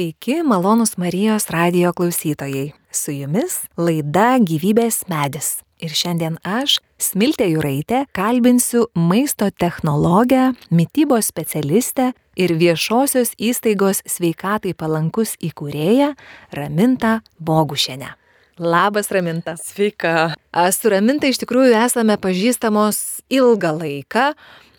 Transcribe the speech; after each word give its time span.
Sveiki, 0.00 0.42
malonus 0.42 0.96
Marijos 0.96 1.50
radio 1.50 1.92
klausytojai. 1.92 2.70
Su 2.90 3.12
jumis 3.12 3.58
laida 3.76 4.38
Gyvybės 4.40 5.02
medis. 5.12 5.58
Ir 5.76 5.92
šiandien 5.92 6.38
aš, 6.40 6.78
Smiltė 6.96 7.50
Juraitė, 7.50 8.06
kalbinsiu 8.16 8.86
maisto 8.96 9.50
technologę, 9.52 10.54
mytybos 10.72 11.28
specialistę 11.28 12.14
ir 12.40 12.56
viešosios 12.56 13.34
įstaigos 13.36 14.00
sveikatai 14.08 14.72
palankus 14.72 15.36
įkūrėją 15.36 16.14
Ramintą 16.56 17.18
Bogušienę. 17.36 18.14
Labas, 18.56 19.12
Raminta. 19.12 19.58
Sveika. 19.60 20.30
Su 20.72 20.96
Raminta 20.96 21.28
iš 21.28 21.44
tikrųjų 21.44 21.76
esame 21.84 22.16
pažįstamos 22.16 23.20
ilgą 23.28 23.76
laiką. 23.84 24.30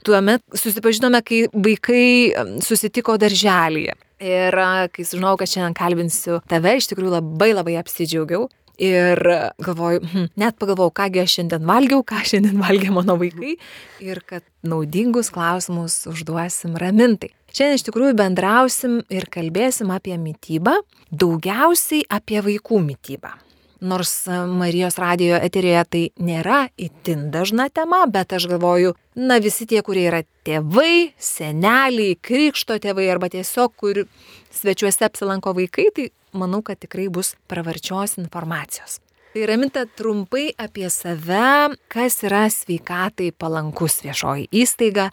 Tuomet 0.01 0.41
susipažinome, 0.57 1.21
kai 1.21 1.45
vaikai 1.53 2.07
susitiko 2.65 3.21
darželėje. 3.21 4.01
Ir 4.21 4.57
kai 4.93 5.03
sužinojau, 5.05 5.39
kad 5.41 5.49
šiandien 5.49 5.77
kalbinsiu 5.77 6.39
tave, 6.49 6.75
iš 6.77 6.91
tikrųjų 6.91 7.16
labai 7.17 7.52
labai 7.55 7.77
apsidžiaugiau. 7.81 8.48
Ir 8.81 9.20
galvoju, 9.62 10.02
hm, 10.09 10.29
net 10.41 10.55
pagalvojau, 10.62 10.93
kągi 10.98 11.21
aš 11.21 11.35
šiandien 11.38 11.67
valgiau, 11.70 12.02
ką 12.05 12.21
šiandien 12.26 12.62
valgė 12.65 12.93
mano 12.95 13.17
vaikai. 13.21 13.57
Ir 14.02 14.23
kad 14.26 14.45
naudingus 14.65 15.29
klausimus 15.34 15.99
užduosim 16.09 16.77
ramintai. 16.81 17.34
Šiandien 17.52 17.77
iš 17.77 17.85
tikrųjų 17.89 18.17
bendrausim 18.17 19.02
ir 19.12 19.29
kalbėsim 19.29 19.93
apie 19.93 20.17
mytybą, 20.21 20.79
daugiausiai 21.12 22.05
apie 22.09 22.41
vaikų 22.45 22.81
mytybą 22.90 23.35
nors 23.81 24.13
Marijos 24.48 24.98
radijo 25.02 25.40
eterėje 25.41 25.84
tai 25.90 26.02
nėra 26.21 26.62
itin 26.77 27.30
dažna 27.34 27.67
tema, 27.73 28.04
bet 28.07 28.34
aš 28.38 28.48
galvoju, 28.52 28.94
na 29.17 29.40
visi 29.41 29.67
tie, 29.70 29.81
kurie 29.85 30.05
yra 30.09 30.21
tėvai, 30.48 31.12
seneliai, 31.17 32.17
krikšto 32.21 32.77
tėvai 32.81 33.09
arba 33.12 33.31
tiesiog, 33.34 33.73
kur 33.76 34.04
svečiuose 34.54 35.07
apsilanko 35.07 35.55
vaikai, 35.57 35.90
tai 35.95 36.09
manau, 36.38 36.62
kad 36.66 36.80
tikrai 36.81 37.09
bus 37.09 37.35
pravarčios 37.52 38.20
informacijos. 38.21 38.99
Tai 39.32 39.46
raminta 39.48 39.85
trumpai 39.87 40.49
apie 40.59 40.90
save, 40.91 41.77
kas 41.91 42.20
yra 42.27 42.49
sveikatai 42.52 43.29
palankus 43.32 44.02
viešoji 44.04 44.49
įstaiga, 44.52 45.07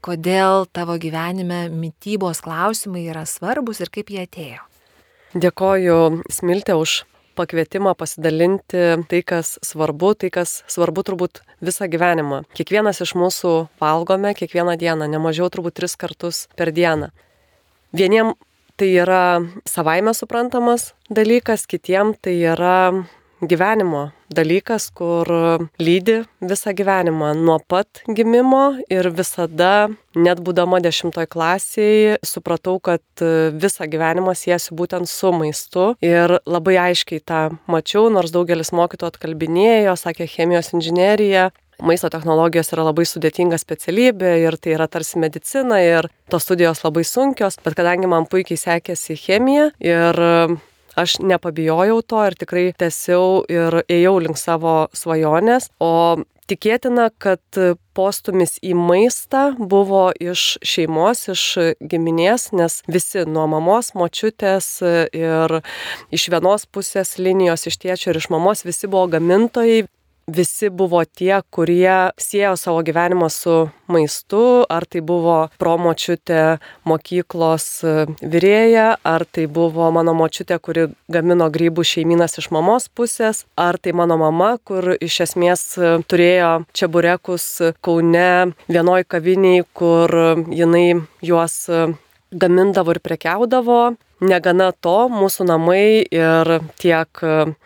kodėl 0.00 0.64
tavo 0.72 0.96
gyvenime 1.00 1.66
mytybos 1.68 2.40
klausimai 2.44 3.04
yra 3.12 3.26
svarbus 3.28 3.82
ir 3.84 3.92
kaip 3.92 4.12
jie 4.12 4.24
atėjo. 4.24 4.64
Dėkoju 5.36 5.98
Smiltė 6.32 6.74
už 6.80 7.02
pakvietimą 7.38 7.94
pasidalinti 7.98 8.82
tai, 9.10 9.22
kas 9.26 9.58
svarbu, 9.66 10.14
tai, 10.20 10.30
kas 10.34 10.60
svarbu 10.70 11.04
turbūt 11.06 11.42
visą 11.64 11.88
gyvenimą. 11.90 12.42
Kiekvienas 12.56 13.02
iš 13.04 13.14
mūsų 13.18 13.54
valgome 13.82 14.34
kiekvieną 14.38 14.76
dieną, 14.80 15.08
nemažiau 15.10 15.50
turbūt 15.52 15.78
tris 15.80 15.96
kartus 16.00 16.46
per 16.56 16.72
dieną. 16.74 17.10
Vieniem 17.96 18.34
tai 18.80 18.92
yra 19.02 19.40
savaime 19.68 20.14
suprantamas 20.16 20.94
dalykas, 21.12 21.66
kitiem 21.68 22.14
tai 22.16 22.38
yra 22.54 22.76
gyvenimo 23.40 24.10
dalykas, 24.30 24.90
kur 24.94 25.26
lydi 25.80 26.20
visą 26.40 26.74
gyvenimą 26.76 27.32
nuo 27.38 27.58
pat 27.66 28.02
gimimo 28.06 28.80
ir 28.92 29.10
visada, 29.14 29.90
net 30.14 30.42
būdama 30.44 30.80
dešimtoj 30.84 31.26
klasiai, 31.30 32.18
supratau, 32.26 32.78
kad 32.78 33.24
visą 33.64 33.88
gyvenimą 33.90 34.36
siesiu 34.38 34.76
būtent 34.78 35.10
su 35.10 35.32
maistu 35.34 35.94
ir 36.04 36.38
labai 36.46 36.76
aiškiai 36.90 37.24
tą 37.24 37.42
mačiau, 37.70 38.08
nors 38.12 38.34
daugelis 38.34 38.72
mokytojų 38.76 39.14
atkalbinėjo, 39.14 39.96
sakė 39.98 40.28
chemijos 40.30 40.72
inžinierija, 40.76 41.50
maisto 41.82 42.10
technologijos 42.12 42.72
yra 42.74 42.84
labai 42.90 43.06
sudėtinga 43.08 43.58
specialybė 43.60 44.34
ir 44.44 44.56
tai 44.60 44.76
yra 44.76 44.86
tarsi 44.90 45.20
medicina 45.20 45.80
ir 45.82 46.10
tos 46.30 46.46
studijos 46.46 46.84
labai 46.84 47.04
sunkios, 47.08 47.58
bet 47.64 47.76
kadangi 47.78 48.10
man 48.10 48.28
puikiai 48.30 48.60
sekėsi 48.60 49.16
chemija 49.18 49.70
ir 49.82 50.20
aš 51.02 51.18
nepabijojau 51.24 52.00
to 52.02 52.26
ir 52.28 52.36
tikrai 52.40 52.66
tęsiau 52.78 53.42
ir 53.50 53.82
ėjau 53.86 54.18
link 54.24 54.40
savo 54.40 54.74
svajonės, 54.96 55.70
o 55.80 56.22
tikėtina, 56.50 57.10
kad 57.22 57.60
postumis 57.94 58.56
į 58.64 58.74
maistą 58.78 59.50
buvo 59.58 60.08
iš 60.18 60.58
šeimos, 60.66 61.28
iš 61.34 61.44
giminės, 61.92 62.50
nes 62.56 62.80
visi 62.90 63.24
nuo 63.28 63.46
mamos, 63.50 63.92
močiutės 63.98 64.72
ir 64.82 65.60
iš 66.10 66.28
vienos 66.32 66.66
pusės 66.66 67.16
linijos, 67.22 67.68
iš 67.70 67.80
tėčio 67.84 68.12
ir 68.12 68.20
iš 68.22 68.30
mamos, 68.34 68.64
visi 68.66 68.90
buvo 68.90 69.06
gamintojai, 69.14 69.84
visi 70.36 70.70
buvo 70.70 71.02
tie, 71.04 71.40
kurie 71.50 72.10
siejo 72.20 72.56
savo 72.56 72.82
gyvenimą 72.86 73.28
su 73.30 73.56
maistu, 73.90 74.64
ar 74.70 74.86
tai 74.86 75.02
buvo 75.04 75.36
promočiutė 75.60 76.58
mokyklos 76.88 77.66
vyrėja, 78.22 78.88
ar 79.04 79.24
tai 79.26 79.46
buvo 79.50 79.90
mano 79.94 80.14
močiutė, 80.16 80.60
kuri 80.62 80.88
gamino 81.10 81.50
grybų 81.50 81.84
šeiminas 81.86 82.38
iš 82.40 82.50
mamos 82.54 82.88
pusės, 82.88 83.44
ar 83.58 83.78
tai 83.78 83.94
mano 83.96 84.18
mama, 84.20 84.54
kur 84.64 84.94
iš 85.00 85.20
esmės 85.26 85.64
turėjo 86.10 86.52
čia 86.72 86.90
burekus 86.90 87.48
Kaune 87.82 88.52
vienoj 88.70 89.04
kaviniai, 89.10 89.64
kur 89.74 90.14
jinai 90.50 91.02
juos 91.24 91.66
gamindavo 92.30 92.94
ir 92.94 93.02
prekiaudavo. 93.02 93.80
Negana 94.20 94.68
to, 94.76 95.08
mūsų 95.08 95.46
namai 95.48 96.04
ir 96.04 96.50
tiek 96.76 97.22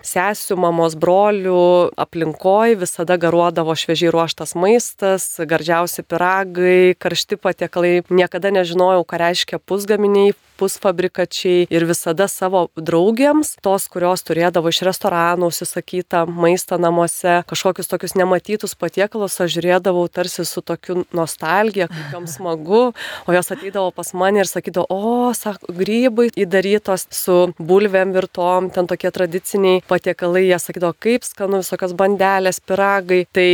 sesių, 0.06 0.56
mamos, 0.62 0.94
brolių 0.94 1.65
aplinkoje 1.98 2.78
visada 2.78 3.16
garuodavo 3.19 3.75
šviežiai 3.75 4.12
ruoštas 4.15 4.54
maistas, 4.54 5.26
gardžiausi 5.43 6.06
piragai, 6.06 6.94
karšti 6.94 7.41
patiekalai. 7.43 7.97
Niekada 8.06 8.54
nežinojau, 8.54 9.03
ką 9.03 9.19
reiškia 9.25 9.59
pusgaminiai, 9.66 10.37
pusfabrikačiai 10.60 11.66
ir 11.72 11.87
visada 11.88 12.26
savo 12.31 12.66
draugėms, 12.76 13.54
tos, 13.65 13.87
kurios 13.92 14.25
turėdavo 14.26 14.72
iš 14.72 14.82
restoranų 14.88 15.50
užsisakytą 15.50 16.25
maistą 16.31 16.78
namuose, 16.82 17.41
kažkokius 17.50 17.91
tokius 17.91 18.16
nematytus 18.19 18.76
patiekalus, 18.78 19.38
aš 19.43 19.56
žiūrėdavau 19.56 20.06
tarsi 20.12 20.47
su 20.48 20.62
tokiu 20.64 21.04
nostalgija, 21.14 21.88
kaip 21.93 22.16
joms 22.16 22.38
smagu, 22.38 22.82
o 23.26 23.37
jos 23.37 23.53
ateidavo 23.54 23.93
pas 23.94 24.14
mane 24.14 24.43
ir 24.43 24.50
sakydavo, 24.50 24.87
o, 24.91 25.31
sako, 25.37 25.72
grybai 25.78 26.31
įdarytos 26.34 27.09
su 27.14 27.38
bulvėm 27.59 28.14
virtom, 28.16 28.70
ten 28.75 28.91
tokie 28.91 29.12
tradiciniai 29.14 29.84
patiekalai, 29.91 30.47
jie 30.48 30.60
sakydavo, 30.62 30.97
kaip 30.98 31.26
skanu 31.26 31.62
visokios 31.62 31.94
bandelės, 31.98 32.62
piragai. 32.64 33.25
Tai 33.34 33.48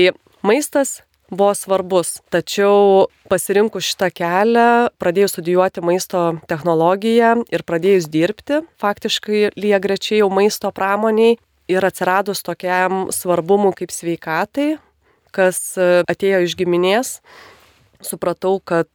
maistas 0.47 1.00
buvo 1.31 1.55
svarbus. 1.55 2.19
Tačiau 2.31 3.09
pasirinkus 3.31 3.87
šitą 3.93 4.11
kelią, 4.15 4.71
pradėjus 5.01 5.37
studijuoti 5.37 5.85
maisto 5.85 6.25
technologiją 6.51 7.45
ir 7.53 7.65
pradėjus 7.67 8.11
dirbti, 8.11 8.61
faktiškai 8.83 9.53
lygiai 9.57 9.83
grečiai 9.83 10.23
jau 10.23 10.31
maisto 10.35 10.73
pramoniai 10.75 11.39
ir 11.71 11.87
atsiradus 11.87 12.43
tokiam 12.47 13.09
svarbumui 13.15 13.73
kaip 13.79 13.95
sveikatai, 13.95 14.75
kas 15.31 15.79
atėjo 15.79 16.43
iš 16.47 16.57
giminės, 16.59 17.21
supratau, 18.03 18.59
kad 18.65 18.91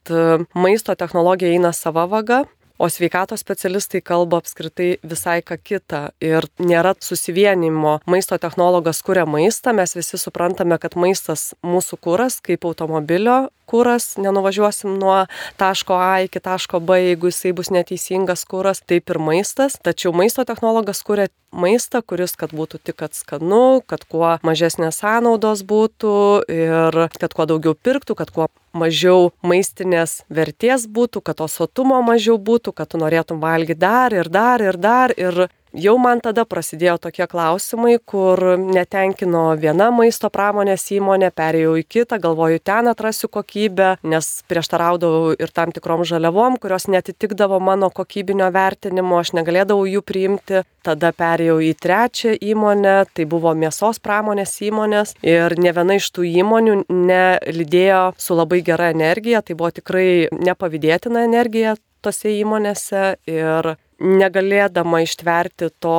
maisto 0.52 0.94
technologija 0.98 1.54
eina 1.56 1.72
sava 1.72 2.04
vaga 2.10 2.44
o 2.78 2.88
sveikatos 2.88 3.40
specialistai 3.40 4.00
kalba 4.00 4.40
apskritai 4.42 4.96
visai 5.02 5.40
ką 5.42 5.58
kitą 5.62 6.02
ir 6.20 6.48
nėra 6.58 6.94
susivienimo. 7.00 7.98
Maisto 8.06 8.38
technologas 8.38 9.02
kuria 9.06 9.26
maistą, 9.26 9.74
mes 9.76 9.96
visi 9.96 10.20
suprantame, 10.20 10.78
kad 10.82 10.96
maistas 10.96 11.52
mūsų 11.66 12.00
kūras, 12.04 12.40
kaip 12.44 12.66
automobilio 12.68 13.46
kūras, 13.68 14.14
nenuvažiuosim 14.22 14.96
nuo 15.00 15.24
taško 15.60 15.96
A 15.98 16.22
iki 16.26 16.40
taško 16.40 16.80
B, 16.80 17.00
jeigu 17.10 17.30
jisai 17.32 17.52
bus 17.56 17.72
neteisingas 17.74 18.46
kūras, 18.48 18.82
taip 18.86 19.10
ir 19.12 19.20
maistas. 19.22 19.78
Tačiau 19.82 20.14
maisto 20.16 20.44
technologas 20.48 21.02
kuria 21.06 21.28
maistą, 21.56 22.02
kuris, 22.04 22.36
kad 22.38 22.52
būtų 22.56 22.80
tik 22.84 23.02
atskanu, 23.06 23.80
kad 23.88 24.04
kuo 24.08 24.36
mažesnės 24.46 25.00
sąnaudos 25.02 25.64
būtų 25.66 26.14
ir 26.52 27.00
kad 27.16 27.36
kuo 27.36 27.46
daugiau 27.48 27.74
pirktų, 27.74 28.16
kad 28.18 28.32
kuo 28.34 28.48
mažiau 28.76 29.30
maistinės 29.46 30.22
vertės 30.28 30.86
būtų, 30.86 31.22
kad 31.24 31.40
to 31.40 31.48
sotumo 31.48 32.00
mažiau 32.04 32.36
būtų, 32.38 32.74
kad 32.76 32.92
tu 32.92 33.00
norėtum 33.00 33.40
valgyti 33.42 33.80
dar 33.80 34.14
ir 34.14 34.28
dar 34.28 34.62
ir 34.62 34.76
dar 34.76 35.14
ir 35.16 35.46
jau 35.76 35.96
man 36.00 36.20
tada 36.24 36.44
prasidėjo 36.48 36.96
tokie 37.06 37.26
klausimai, 37.30 37.96
kur 37.98 38.40
netenkino 38.60 39.44
viena 39.60 39.88
maisto 39.94 40.30
pramonės 40.32 40.86
įmonė, 40.96 41.30
perėjau 41.36 41.76
į 41.80 41.84
kitą, 41.96 42.18
galvoju, 42.22 42.60
ten 42.64 42.90
atrasiu 42.90 43.30
kokybę, 43.32 43.96
nes 44.06 44.30
prieštaraudavau 44.50 45.34
ir 45.38 45.52
tam 45.54 45.74
tikrom 45.76 46.04
žaliavom, 46.08 46.58
kurios 46.62 46.88
netitikdavo 46.92 47.60
mano 47.60 47.90
kokybinio 47.94 48.48
vertinimo, 48.54 49.20
aš 49.20 49.34
negalėdavau 49.38 49.86
jų 49.90 50.02
priimti. 50.06 50.64
Tada 50.86 51.10
perėjau 51.10 51.56
į 51.66 51.72
trečią 51.82 52.36
įmonę, 52.46 52.94
tai 53.10 53.24
buvo 53.26 53.50
mėsos 53.58 53.98
pramonės 53.98 54.52
įmonės 54.62 55.16
ir 55.26 55.56
ne 55.58 55.72
viena 55.74 55.96
iš 55.98 56.12
tų 56.14 56.28
įmonių 56.44 56.76
nelydėjo 56.86 58.02
su 58.22 58.36
labai 58.38 58.62
gera 58.66 58.92
energija, 58.94 59.42
tai 59.42 59.58
buvo 59.58 59.72
tikrai 59.74 60.28
nepavydėtina 60.30 61.26
energija 61.26 61.74
tose 62.06 62.30
įmonėse 62.38 63.16
ir 63.26 63.74
negalėdama 64.00 65.04
ištverti 65.06 65.70
to 65.80 65.98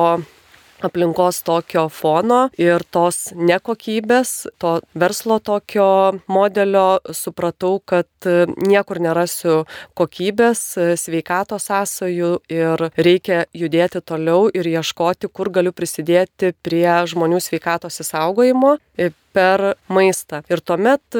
aplinkos 0.82 1.42
tokio 1.42 1.88
fono 1.90 2.48
ir 2.58 2.84
tos 2.94 3.32
nekokybės, 3.34 4.46
to 4.62 4.78
verslo 4.98 5.38
tokio 5.42 6.20
modelio 6.30 7.00
supratau, 7.14 7.78
kad 7.82 8.08
niekur 8.62 9.02
nerasiu 9.02 9.58
kokybės, 9.98 10.62
sveikato 11.00 11.58
sąsajų 11.62 12.32
ir 12.52 12.88
reikia 12.96 13.44
judėti 13.56 14.02
toliau 14.06 14.48
ir 14.54 14.70
ieškoti, 14.70 15.30
kur 15.32 15.50
galiu 15.50 15.74
prisidėti 15.74 16.54
prie 16.62 16.88
žmonių 17.10 17.42
sveikatos 17.42 18.00
įsaugojimo 18.04 18.76
per 19.34 19.72
maistą. 19.90 20.42
Ir 20.50 20.62
tuomet 20.62 21.18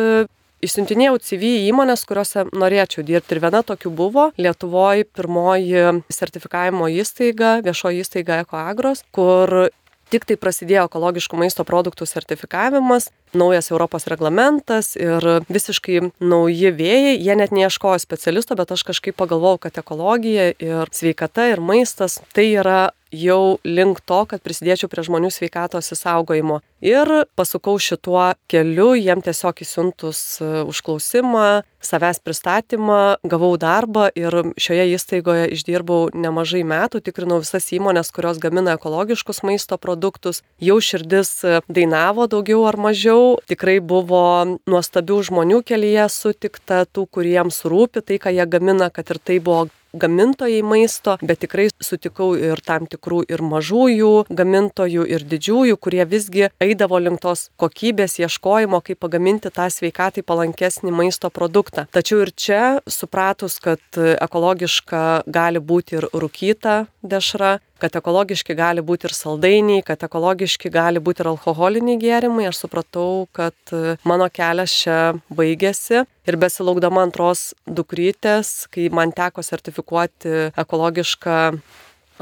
Išsiuntinėjau 0.58 1.20
CV 1.22 1.52
į 1.60 1.66
įmonės, 1.70 2.02
kuriuose 2.08 2.48
norėčiau 2.50 3.04
dirbti. 3.06 3.36
Ir 3.36 3.42
viena 3.44 3.60
tokių 3.62 3.92
buvo 3.94 4.24
Lietuvoje 4.42 5.06
pirmoji 5.14 5.84
sertifikavimo 6.10 6.88
įstaiga, 6.90 7.60
viešoji 7.62 8.02
įstaiga 8.02 8.40
EcoAgros, 8.42 9.04
kur 9.14 9.70
tik 10.10 10.26
tai 10.26 10.38
prasidėjo 10.40 10.88
ekologiškų 10.88 11.38
maisto 11.38 11.62
produktų 11.68 12.08
sertifikavimas, 12.10 13.10
naujas 13.36 13.70
Europos 13.72 14.08
reglamentas 14.10 14.94
ir 14.96 15.24
visiškai 15.48 16.00
nauji 16.20 16.72
vėjai, 16.78 17.16
jie 17.16 17.38
net 17.38 17.54
neieškojo 17.54 17.98
specialisto, 18.02 18.56
bet 18.58 18.72
aš 18.74 18.86
kažkaip 18.92 19.18
pagalvojau, 19.18 19.64
kad 19.66 19.80
ekologija 19.82 20.52
ir 20.58 20.92
sveikata 20.94 21.50
ir 21.52 21.64
maistas 21.64 22.20
tai 22.36 22.50
yra 22.54 22.88
jau 23.12 23.58
link 23.64 24.00
to, 24.04 24.22
kad 24.28 24.42
prisidėčiau 24.44 24.90
prie 24.92 25.04
žmonių 25.06 25.30
sveikatos 25.32 25.92
įsaugojimo. 25.94 26.60
Ir 26.84 27.08
pasukau 27.38 27.74
šituo 27.82 28.34
keliu, 28.50 28.92
jiem 28.94 29.22
tiesiog 29.24 29.64
įsiuntus 29.64 30.20
e, 30.38 30.50
užklausimą, 30.68 31.64
savęs 31.82 32.20
pristatymą, 32.22 33.18
gavau 33.26 33.56
darbą 33.58 34.08
ir 34.18 34.34
šioje 34.60 34.86
įstaigoje 34.94 35.48
išdirbau 35.56 36.12
nemažai 36.14 36.62
metų, 36.68 37.00
tikrinau 37.02 37.40
visas 37.42 37.66
įmonės, 37.74 38.12
kurios 38.14 38.38
gamina 38.42 38.76
ekologiškus 38.78 39.42
maisto 39.46 39.78
produktus. 39.80 40.44
Jau 40.62 40.78
širdis 40.78 41.32
e, 41.42 41.58
dainavo 41.66 42.28
daugiau 42.30 42.62
ar 42.70 42.78
mažiau, 42.78 43.17
tikrai 43.50 43.78
buvo 43.84 44.24
nuostabių 44.68 45.18
žmonių 45.30 45.62
kelyje 45.66 46.06
sutikta, 46.12 46.84
tų, 46.86 47.08
kuriems 47.18 47.64
rūpi 47.68 48.04
tai, 48.04 48.20
ką 48.22 48.34
jie 48.36 48.46
gamina, 48.50 48.90
kad 48.94 49.10
ir 49.14 49.20
tai 49.22 49.40
buvo 49.42 49.66
gamintojai 49.92 50.62
maisto, 50.62 51.16
bet 51.22 51.40
tikrai 51.44 51.68
sutikau 51.80 52.34
ir 52.36 52.60
tam 52.64 52.86
tikrų 52.90 53.22
ir 53.30 53.42
mažųjų 53.44 54.28
gamintojų, 54.28 55.06
ir 55.08 55.24
didžiųjų, 55.28 55.78
kurie 55.80 56.04
visgi 56.08 56.48
eidavo 56.62 57.00
link 57.00 57.22
tos 57.24 57.48
kokybės 57.60 58.18
ieškojimo, 58.20 58.82
kaip 58.84 59.00
pagaminti 59.00 59.52
tą 59.54 59.68
sveikatai 59.72 60.24
palankesnį 60.26 60.92
maisto 60.94 61.30
produktą. 61.32 61.86
Tačiau 61.94 62.22
ir 62.26 62.32
čia, 62.36 62.62
supratus, 62.88 63.58
kad 63.64 63.80
ekologiška 63.96 65.24
gali 65.26 65.62
būti 65.62 65.98
ir 65.98 66.08
rūkyta 66.12 66.84
dešra, 67.02 67.58
kad 67.82 67.96
ekologiški 68.00 68.56
gali 68.58 68.82
būti 68.84 69.08
ir 69.08 69.14
saldainiai, 69.16 69.84
kad 69.86 70.02
ekologiški 70.06 70.70
gali 70.74 71.02
būti 71.02 71.24
ir 71.24 71.32
alkoholiniai 71.32 72.00
gėrimai, 72.02 72.48
aš 72.50 72.64
supratau, 72.64 73.26
kad 73.36 73.56
e, 73.72 73.96
mano 74.08 74.28
kelias 74.32 74.74
čia 74.82 74.98
baigėsi. 75.30 76.04
Ir 76.28 76.36
besilaukdama 76.40 77.06
antros 77.06 77.52
dukrytės, 77.64 78.66
kai 78.72 78.90
man 78.92 79.14
teko 79.16 79.44
sertifikuoti 79.46 80.50
ekologišką 80.58 81.38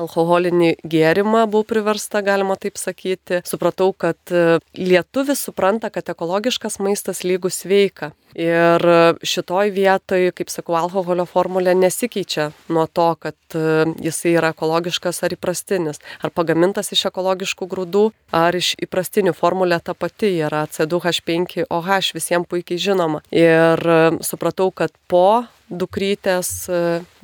alkoholinį 0.01 0.75
gėrimą 0.85 1.47
buvau 1.51 1.67
priversta, 1.69 2.23
galima 2.25 2.57
taip 2.61 2.79
sakyti. 2.81 3.41
Supratau, 3.49 3.93
kad 3.97 4.19
e, 4.31 4.59
lietuvis 4.77 5.43
supranta, 5.49 5.91
kad 5.93 6.09
ekologiškas 6.13 6.79
maistas 6.85 7.25
lygus 7.27 7.63
sveika. 7.65 8.13
Ir 8.37 8.83
šitoj 9.25 9.71
vietoj, 9.73 10.29
kaip 10.37 10.51
sakau, 10.53 10.75
alkoholio 10.77 11.25
formulė 11.25 11.73
nesikeičia 11.79 12.51
nuo 12.69 12.85
to, 12.85 13.09
kad 13.23 13.57
e, 13.57 13.87
jisai 14.05 14.35
yra 14.37 14.53
ekologiškas 14.53 15.23
ar 15.25 15.33
įprastinis, 15.33 16.03
ar 16.21 16.35
pagamintas 16.37 16.93
iš 16.93 17.07
ekologiškų 17.09 17.71
grūdų, 17.73 18.07
ar 18.37 18.57
iš 18.59 18.75
įprastinių. 18.85 19.33
Formulė 19.37 19.81
ta 19.81 19.97
pati 19.97 20.35
yra 20.45 20.67
C2H5OH, 20.69 22.13
visiems 22.17 22.51
puikiai 22.51 22.83
žinoma. 22.89 23.25
Ir 23.33 23.81
e, 23.81 24.01
supratau, 24.27 24.69
kad 24.69 24.93
po 25.09 25.47
dukrytės 25.67 26.69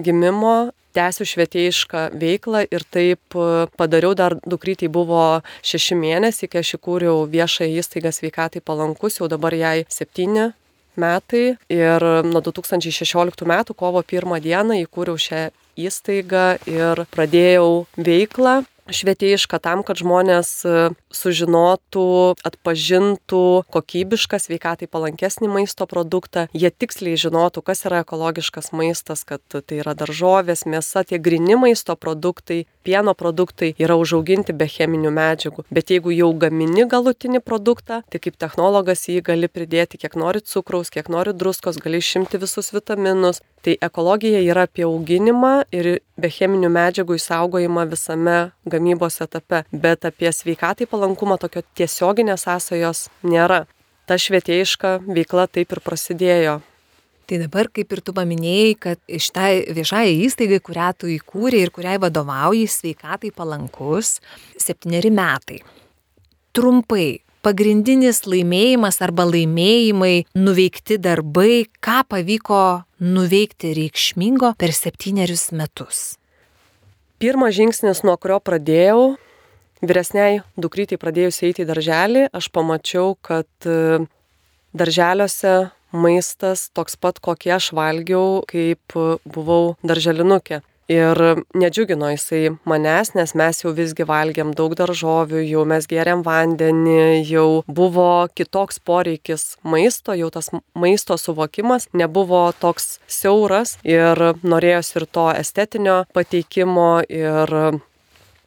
gimimo 0.02 0.72
tęsiu 0.94 1.26
švietėjišką 1.28 2.06
veiklą 2.20 2.64
ir 2.70 2.86
taip 2.92 3.36
e, 3.36 3.66
padariau 3.78 4.14
dar 4.18 4.36
dukrytei 4.44 4.90
buvo 4.92 5.42
šeši 5.66 5.98
mėnesiai, 5.98 6.50
kai 6.52 6.62
aš 6.64 6.76
įkūriau 6.78 7.24
viešą 7.32 7.68
įstaigą 7.80 8.12
sveikatai 8.14 8.64
palankus, 8.64 9.20
jau 9.20 9.30
dabar 9.32 9.56
jai 9.56 9.84
septyni 9.92 10.50
metai. 10.96 11.56
Ir 11.72 12.08
nuo 12.28 12.42
2016 12.44 13.48
metų 13.48 13.76
kovo 13.78 14.02
pirmą 14.04 14.40
dieną 14.44 14.82
įkūriau 14.84 15.20
šią 15.20 15.48
įstaigą 15.80 16.46
ir 16.68 17.06
pradėjau 17.14 17.86
veiklą 17.96 18.60
švietėjiška 18.90 19.60
tam, 19.62 19.82
kad 19.86 20.00
žmonės 20.00 20.50
e, 20.66 20.74
sužinotų, 21.14 22.06
atpažintų 22.46 23.44
kokybišką, 23.72 24.40
sveikatai 24.42 24.88
palankesnį 24.90 25.50
maisto 25.52 25.86
produktą, 25.90 26.48
jie 26.56 26.70
tiksliai 26.70 27.18
žinotų, 27.20 27.62
kas 27.66 27.84
yra 27.88 28.02
ekologiškas 28.02 28.72
maistas, 28.74 29.24
kad 29.28 29.42
tai 29.52 29.80
yra 29.80 29.94
daržovės, 29.98 30.66
mėsa, 30.66 31.04
tie 31.06 31.20
grini 31.22 31.58
maisto 31.60 31.96
produktai, 31.96 32.64
pieno 32.82 33.14
produktai 33.14 33.72
yra 33.78 33.96
užauginti 34.00 34.56
be 34.56 34.66
cheminių 34.66 35.12
medžiagų. 35.14 35.66
Bet 35.70 35.94
jeigu 35.94 36.14
jau 36.14 36.32
gamini 36.34 36.86
galutinį 36.90 37.42
produktą, 37.44 38.02
tai 38.10 38.22
kaip 38.22 38.38
technologas 38.40 39.06
jį 39.08 39.22
gali 39.26 39.50
pridėti 39.50 40.00
kiek 40.02 40.18
nori 40.18 40.42
cukraus, 40.42 40.90
kiek 40.90 41.10
nori 41.12 41.34
druskos, 41.36 41.78
gali 41.82 42.02
išimti 42.02 42.40
visus 42.42 42.72
vitaminus. 42.74 43.42
Tai 43.62 43.76
ekologija 43.78 44.40
yra 44.42 44.64
apie 44.66 44.82
auginimą 44.88 45.52
ir 45.70 46.00
be 46.18 46.30
cheminių 46.34 46.70
medžiagų 46.74 47.14
įsaugojimą 47.20 47.84
visame 47.92 48.38
gamybos 48.72 49.20
etape, 49.24 49.62
bet 49.72 50.08
apie 50.08 50.32
sveikatai 50.32 50.88
palankumą 50.90 51.38
tokio 51.42 51.62
tiesioginės 51.78 52.48
sąsajos 52.48 53.06
nėra. 53.22 53.64
Ta 54.08 54.18
švietėjiška 54.18 54.98
veikla 55.06 55.46
taip 55.46 55.72
ir 55.72 55.80
prasidėjo. 55.84 56.60
Tai 57.32 57.38
dabar, 57.38 57.68
kaip 57.70 57.92
ir 57.94 58.00
tu 58.04 58.12
paminėjai, 58.16 58.72
kad 58.82 58.98
iš 59.06 59.30
tai 59.32 59.62
viešai 59.72 60.08
įstaigai, 60.26 60.58
kurią 60.64 60.88
tu 60.98 61.10
įkūrė 61.12 61.62
ir 61.62 61.70
kuriai 61.72 62.00
vadovauji, 62.02 62.66
sveikatai 62.68 63.30
palankus, 63.32 64.16
septyneri 64.60 65.12
metai. 65.14 65.60
Trumpai, 66.52 67.22
pagrindinis 67.46 68.24
laimėjimas 68.28 69.00
arba 69.06 69.24
laimėjimai, 69.30 70.26
nuveikti 70.36 70.98
darbai, 71.02 71.64
ką 71.80 72.02
pavyko 72.10 72.64
nuveikti 73.00 73.72
reikšmingo 73.78 74.52
per 74.58 74.74
septynerius 74.76 75.50
metus? 75.56 76.02
Pirmas 77.22 77.54
žingsnis, 77.54 78.00
nuo 78.02 78.16
kurio 78.18 78.40
pradėjau, 78.42 79.12
vyresniai 79.78 80.40
dukrytai 80.58 80.96
pradėjus 80.98 81.36
eiti 81.46 81.62
į 81.62 81.68
darželį, 81.68 82.24
aš 82.34 82.48
pamačiau, 82.50 83.12
kad 83.22 83.46
e, 83.62 84.00
darželiuose 84.74 85.52
maistas 85.94 86.64
toks 86.74 86.98
pat, 86.98 87.20
kokį 87.22 87.52
aš 87.60 87.68
valgiau, 87.78 88.40
kaip 88.50 88.98
buvau 89.22 89.76
darželinukė. 89.86 90.64
Ir 90.90 91.18
nedžiugino 91.54 92.10
jisai 92.10 92.56
manęs, 92.68 93.12
nes 93.14 93.34
mes 93.38 93.62
jau 93.62 93.70
visgi 93.76 94.06
valgėm 94.08 94.50
daug 94.58 94.74
daržovių, 94.78 95.44
jau 95.46 95.62
mes 95.68 95.86
geriam 95.90 96.24
vandenį, 96.26 97.22
jau 97.28 97.62
buvo 97.66 98.26
kitoks 98.34 98.82
poreikis 98.82 99.56
maisto, 99.62 100.16
jau 100.18 100.30
tas 100.34 100.50
maisto 100.74 101.16
suvokimas 101.16 101.88
nebuvo 101.94 102.44
toks 102.58 102.98
siauras 103.06 103.78
ir 103.86 104.18
norėjosi 104.42 104.98
ir 105.00 105.06
to 105.06 105.30
estetinio 105.38 106.02
pateikimo 106.12 106.90
ir 107.08 107.56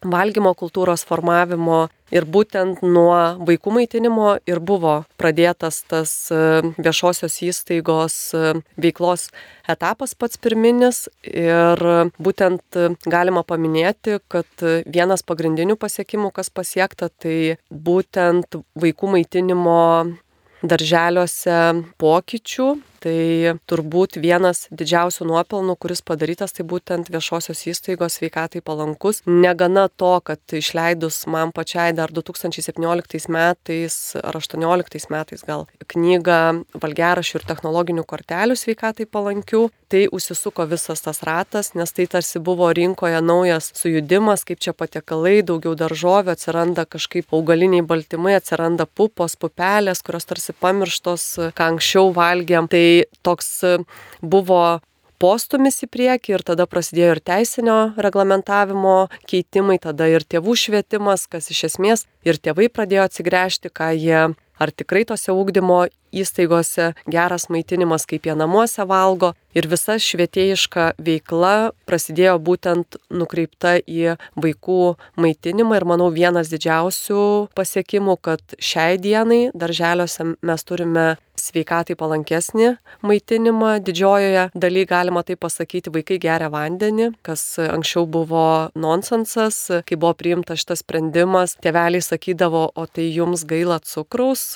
valgymo 0.04 0.52
kultūros 0.58 1.04
formavimo 1.06 1.86
ir 2.14 2.26
būtent 2.28 2.82
nuo 2.84 3.16
vaikų 3.46 3.72
maitinimo 3.78 4.36
ir 4.46 4.60
buvo 4.60 4.98
pradėtas 5.18 5.80
tas 5.88 6.12
e, 6.30 6.40
viešosios 6.78 7.38
įstaigos 7.46 8.16
e, 8.36 8.52
veiklos 8.76 9.28
etapas 9.68 10.14
pats 10.14 10.38
pirminis. 10.38 11.06
Ir 11.26 11.82
būtent 12.22 12.78
galima 13.06 13.42
paminėti, 13.46 14.20
kad 14.28 14.66
vienas 14.86 15.24
pagrindinių 15.26 15.78
pasiekimų, 15.80 16.30
kas 16.36 16.52
pasiekta, 16.52 17.08
tai 17.10 17.56
būtent 17.70 18.60
vaikų 18.78 19.16
maitinimo 19.16 19.80
darželiuose 20.66 21.58
pokyčių 22.00 22.70
Tai 23.06 23.54
turbūt 23.70 24.16
vienas 24.18 24.64
didžiausių 24.74 25.28
nuopelnų, 25.28 25.76
kuris 25.78 26.00
padarytas, 26.02 26.50
tai 26.56 26.64
būtent 26.66 27.06
viešosios 27.14 27.60
įstaigos 27.70 28.16
sveikatai 28.18 28.58
palankus. 28.66 29.20
Negana 29.30 29.84
to, 29.86 30.16
kad 30.26 30.42
išleidus 30.50 31.20
man 31.30 31.52
pačiai 31.54 31.92
dar 31.94 32.10
2017 32.10 33.30
metais 33.30 33.98
ar 34.18 34.40
2018 34.40 35.06
metais 35.14 35.46
gal 35.46 35.68
knygą 35.86 36.40
valgerašių 36.82 37.38
ir 37.38 37.46
technologinių 37.46 38.02
kortelių 38.10 38.58
sveikatai 38.58 39.06
palankių, 39.06 39.68
tai 39.86 40.08
užsisuko 40.10 40.66
visas 40.66 41.04
tas 41.04 41.22
ratas, 41.22 41.76
nes 41.78 41.94
tai 41.94 42.08
tarsi 42.10 42.42
buvo 42.42 42.72
rinkoje 42.74 43.20
naujas 43.22 43.70
sujudimas, 43.78 44.42
kaip 44.48 44.58
čia 44.58 44.74
patiekalai, 44.74 45.44
daugiau 45.46 45.76
daržovių, 45.78 46.34
atsiranda 46.34 46.88
kažkaip 46.90 47.30
augaliniai 47.30 47.86
baltymai, 47.86 48.34
atsiranda 48.40 48.86
pupos, 48.86 49.38
pupelės, 49.38 50.02
kurios 50.02 50.26
tarsi 50.26 50.56
pamirštos, 50.58 51.28
ką 51.54 51.70
anksčiau 51.76 52.10
valgėm. 52.16 52.66
Tai 52.72 52.84
toks 53.26 53.50
e, 53.66 53.72
buvo 54.22 54.80
postumis 55.22 55.80
į 55.84 55.88
priekį 55.92 56.34
ir 56.36 56.44
tada 56.46 56.66
prasidėjo 56.68 57.16
ir 57.16 57.20
teisinio 57.24 57.76
reglamentavimo 57.96 58.96
keitimai, 59.28 59.78
tada 59.82 60.08
ir 60.12 60.26
tėvų 60.26 60.56
švietimas, 60.60 61.26
kas 61.30 61.50
iš 61.52 61.66
esmės 61.70 62.06
ir 62.26 62.40
tėvai 62.40 62.68
pradėjo 62.72 63.06
atsigręžti, 63.08 63.72
ką 63.72 63.92
jie 63.96 64.26
ar 64.56 64.72
tikrai 64.72 65.04
tose 65.08 65.32
ūkdymo 65.32 65.86
įstaigose 66.16 66.92
geras 67.10 67.48
maitinimas, 67.52 68.06
kaip 68.08 68.28
jie 68.28 68.36
namuose 68.38 68.86
valgo. 68.88 69.34
Ir 69.56 69.68
visa 69.72 69.96
švietėjiška 69.96 70.90
veikla 71.00 71.72
prasidėjo 71.88 72.36
būtent 72.44 72.98
nukreipta 73.08 73.78
į 73.80 74.16
vaikų 74.36 74.80
maitinimą. 75.16 75.78
Ir 75.78 75.86
manau, 75.88 76.10
vienas 76.12 76.50
didžiausių 76.52 77.22
pasiekimų, 77.56 78.18
kad 78.20 78.56
šiai 78.60 78.98
dienai 79.00 79.46
darželiuose 79.56 80.34
mes 80.44 80.66
turime 80.68 81.06
sveikatai 81.40 81.96
palankesnį 81.96 82.74
maitinimą. 83.06 83.76
Didžiojoje 83.86 84.48
dalyje 84.56 84.90
galima 84.90 85.22
tai 85.26 85.38
pasakyti, 85.40 85.92
vaikai 85.94 86.18
geria 86.22 86.50
vandenį, 86.52 87.12
kas 87.26 87.44
anksčiau 87.62 88.06
buvo 88.08 88.46
nonsensas, 88.76 89.62
kai 89.86 89.96
buvo 89.96 90.14
priimtas 90.18 90.64
šitas 90.64 90.84
sprendimas. 90.84 91.56
Tėveliai 91.62 92.04
sakydavo, 92.04 92.68
o 92.74 92.86
tai 92.86 93.08
jums 93.08 93.46
gaila 93.48 93.80
cukraus, 93.84 94.46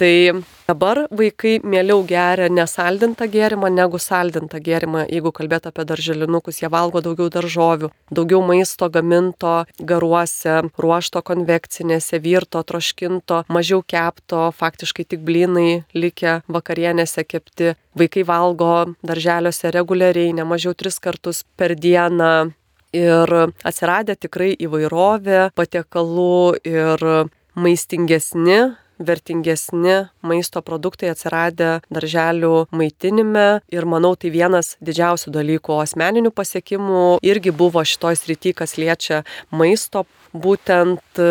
Tai 0.00 0.32
dabar 0.64 1.02
vaikai 1.12 1.58
mieliau 1.60 2.00
geria 2.08 2.46
nesaldintą 2.48 3.26
gėrimą 3.28 3.68
negu 3.68 3.98
saldintą 4.00 4.56
gėrimą. 4.64 5.02
Jeigu 5.12 5.28
kalbėt 5.36 5.66
apie 5.68 5.84
darželinukus, 5.84 6.62
jie 6.62 6.70
valgo 6.72 7.02
daugiau 7.04 7.28
daržovių, 7.28 7.90
daugiau 8.08 8.40
maisto 8.40 8.88
gaminto 8.88 9.66
garuose, 9.76 10.56
ruošto 10.80 11.20
konvekcinėse, 11.20 12.16
virto, 12.24 12.64
troškinto, 12.64 13.42
mažiau 13.52 13.84
kepto, 13.84 14.46
faktiškai 14.56 15.04
tik 15.04 15.20
blynai 15.20 15.82
likę 15.92 16.38
vakarienėse 16.48 17.28
kepti. 17.28 17.74
Vaikai 17.92 18.24
valgo 18.24 18.94
darželiuose 19.04 19.76
reguliariai, 19.76 20.32
ne 20.32 20.48
mažiau 20.48 20.72
tris 20.72 20.96
kartus 20.96 21.44
per 21.60 21.76
dieną. 21.76 22.54
Ir 22.96 23.36
atsiradė 23.68 24.16
tikrai 24.16 24.54
įvairovė 24.56 25.50
patiekalų 25.60 26.56
ir 26.64 27.10
maistingesni 27.52 28.62
vertingesni 29.00 29.96
maisto 30.22 30.62
produktai 30.62 31.10
atsiradę 31.14 31.80
darželių 31.90 32.68
maitinime 32.76 33.48
ir 33.72 33.88
manau 33.88 34.14
tai 34.20 34.30
vienas 34.34 34.76
didžiausių 34.84 35.32
dalykų, 35.34 35.74
o 35.74 35.82
asmeninių 35.84 36.32
pasiekimų 36.36 37.04
irgi 37.26 37.54
buvo 37.56 37.82
šitoj 37.84 38.20
srity, 38.20 38.54
kas 38.56 38.76
liečia 38.80 39.22
maisto, 39.50 40.04
būtent 40.32 41.22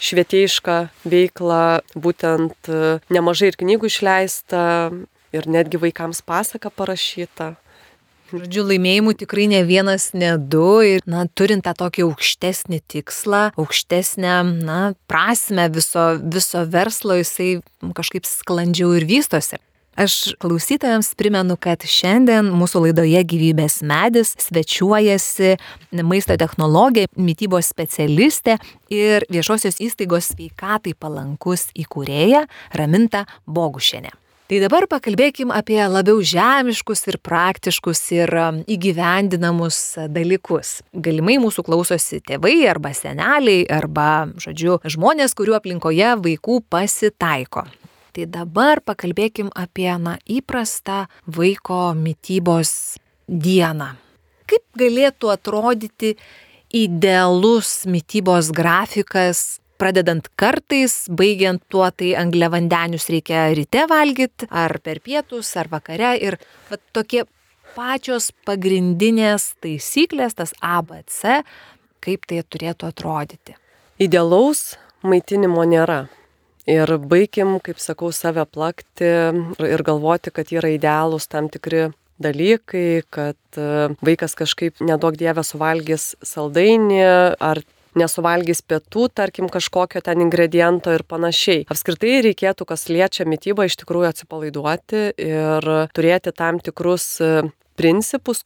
švietėjišką 0.00 0.76
veiklą, 1.04 1.64
būtent 1.94 2.70
nemažai 3.12 3.50
ir 3.52 3.58
knygų 3.60 3.90
išleista 3.90 4.62
ir 5.34 5.50
netgi 5.50 5.80
vaikams 5.82 6.22
pasaka 6.26 6.70
parašyta. 6.70 7.54
Žodžiu, 8.30 8.62
laimėjimų 8.68 9.16
tikrai 9.18 9.48
ne 9.50 9.64
vienas, 9.66 10.12
ne 10.14 10.36
du. 10.38 10.80
Ir, 10.86 11.02
na, 11.10 11.24
turint 11.26 11.64
tą 11.66 11.72
tokį 11.74 12.04
aukštesnį 12.06 12.78
tikslą, 12.92 13.40
aukštesnę, 13.58 14.36
na, 14.62 14.78
prasme 15.10 15.66
viso, 15.74 16.12
viso 16.22 16.62
verslo, 16.70 17.18
jisai 17.18 17.56
kažkaip 17.96 18.28
sklandžiau 18.30 18.94
ir 19.00 19.08
vystosi. 19.08 19.58
Aš 19.98 20.36
klausytojams 20.38 21.10
primenu, 21.18 21.56
kad 21.58 21.82
šiandien 21.82 22.46
mūsų 22.54 22.84
laidoje 22.86 23.24
gyvybės 23.34 23.80
medis 23.82 24.30
svečiuojasi 24.38 25.56
maisto 26.06 26.38
technologija, 26.38 27.10
mytybos 27.18 27.68
specialistė 27.74 28.60
ir 28.94 29.26
viešosios 29.26 29.82
įstaigos 29.82 30.30
sveikatai 30.30 30.94
palankus 30.94 31.66
įkūrėja 31.74 32.46
Raminta 32.78 33.26
Bogušienė. 33.50 34.14
Tai 34.50 34.58
dabar 34.58 34.82
pakalbėkim 34.90 35.52
apie 35.54 35.78
labiau 35.78 36.18
žemiškus 36.26 37.04
ir 37.06 37.20
praktiškus 37.22 38.00
ir 38.16 38.32
um, 38.34 38.56
įgyvendinamus 38.66 39.76
dalykus. 40.10 40.80
Galimai 40.90 41.36
mūsų 41.38 41.62
klausosi 41.68 42.18
tėvai 42.26 42.56
arba 42.66 42.90
seneliai 42.90 43.60
arba, 43.70 44.26
žodžiu, 44.42 44.80
žmonės, 44.82 45.36
kurių 45.38 45.54
aplinkoje 45.60 46.10
vaikų 46.24 46.58
pasitaiko. 46.66 47.62
Tai 48.10 48.26
dabar 48.26 48.82
pakalbėkim 48.82 49.54
apie 49.54 49.92
na, 50.02 50.16
įprastą 50.26 51.04
vaiko 51.30 51.94
mytybos 51.94 52.98
dieną. 53.30 53.92
Kaip 54.50 54.66
galėtų 54.82 55.30
atrodyti 55.30 56.16
idealus 56.74 57.84
mytybos 57.86 58.50
grafikas 58.50 59.60
pradedant 59.80 60.28
kartais, 60.38 61.06
baigiant 61.08 61.62
tuo, 61.72 61.86
tai 61.90 62.12
angliavandenius 62.20 63.08
reikia 63.12 63.48
ryte 63.56 63.86
valgyti, 63.90 64.48
ar 64.50 64.76
per 64.84 65.00
pietus, 65.04 65.54
ar 65.56 65.70
vakare. 65.72 66.14
Ir 66.20 66.36
va, 66.68 66.78
tokie 66.94 67.24
pačios 67.74 68.30
pagrindinės 68.46 69.54
taisyklės, 69.64 70.36
tas 70.38 70.54
ABC, 70.60 71.40
kaip 72.04 72.26
tai 72.28 72.42
turėtų 72.44 72.90
atrodyti. 72.90 73.56
Idealaus 74.00 74.74
maitinimo 75.06 75.64
nėra. 75.68 76.04
Ir 76.70 76.92
baigim, 77.10 77.56
kaip 77.64 77.80
sakau, 77.80 78.12
save 78.14 78.44
plakti 78.46 79.08
ir 79.64 79.82
galvoti, 79.86 80.32
kad 80.34 80.52
yra 80.52 80.70
idealūs 80.74 81.26
tam 81.30 81.48
tikri 81.50 81.88
dalykai, 82.20 83.02
kad 83.08 83.38
e, 83.56 83.88
vaikas 84.04 84.36
kažkaip 84.36 84.82
nedaug 84.84 85.16
dievę 85.16 85.40
suvalgys 85.46 86.12
saldainį 86.20 87.00
ar 87.40 87.62
nesuvalgys 87.98 88.62
pietų, 88.66 89.08
tarkim, 89.14 89.48
kažkokio 89.52 90.02
ten 90.04 90.22
ingrediento 90.22 90.92
ir 90.94 91.04
panašiai. 91.08 91.64
Apskritai 91.70 92.20
reikėtų, 92.28 92.68
kas 92.68 92.88
liečia 92.92 93.26
mytybą, 93.28 93.66
iš 93.66 93.80
tikrųjų 93.82 94.10
atsipalaiduoti 94.12 95.02
ir 95.16 95.70
turėti 95.96 96.34
tam 96.36 96.60
tikrus 96.62 97.06
e, 97.24 97.32
principus, 97.80 98.44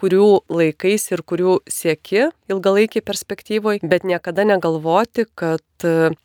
kurių 0.00 0.28
laikais 0.50 1.10
ir 1.12 1.22
kurių 1.22 1.58
sieki 1.70 2.30
ilgalaikiai 2.50 3.04
perspektyvoje, 3.04 3.82
bet 3.86 4.06
niekada 4.08 4.46
negalvoti, 4.48 5.28
kad 5.38 5.62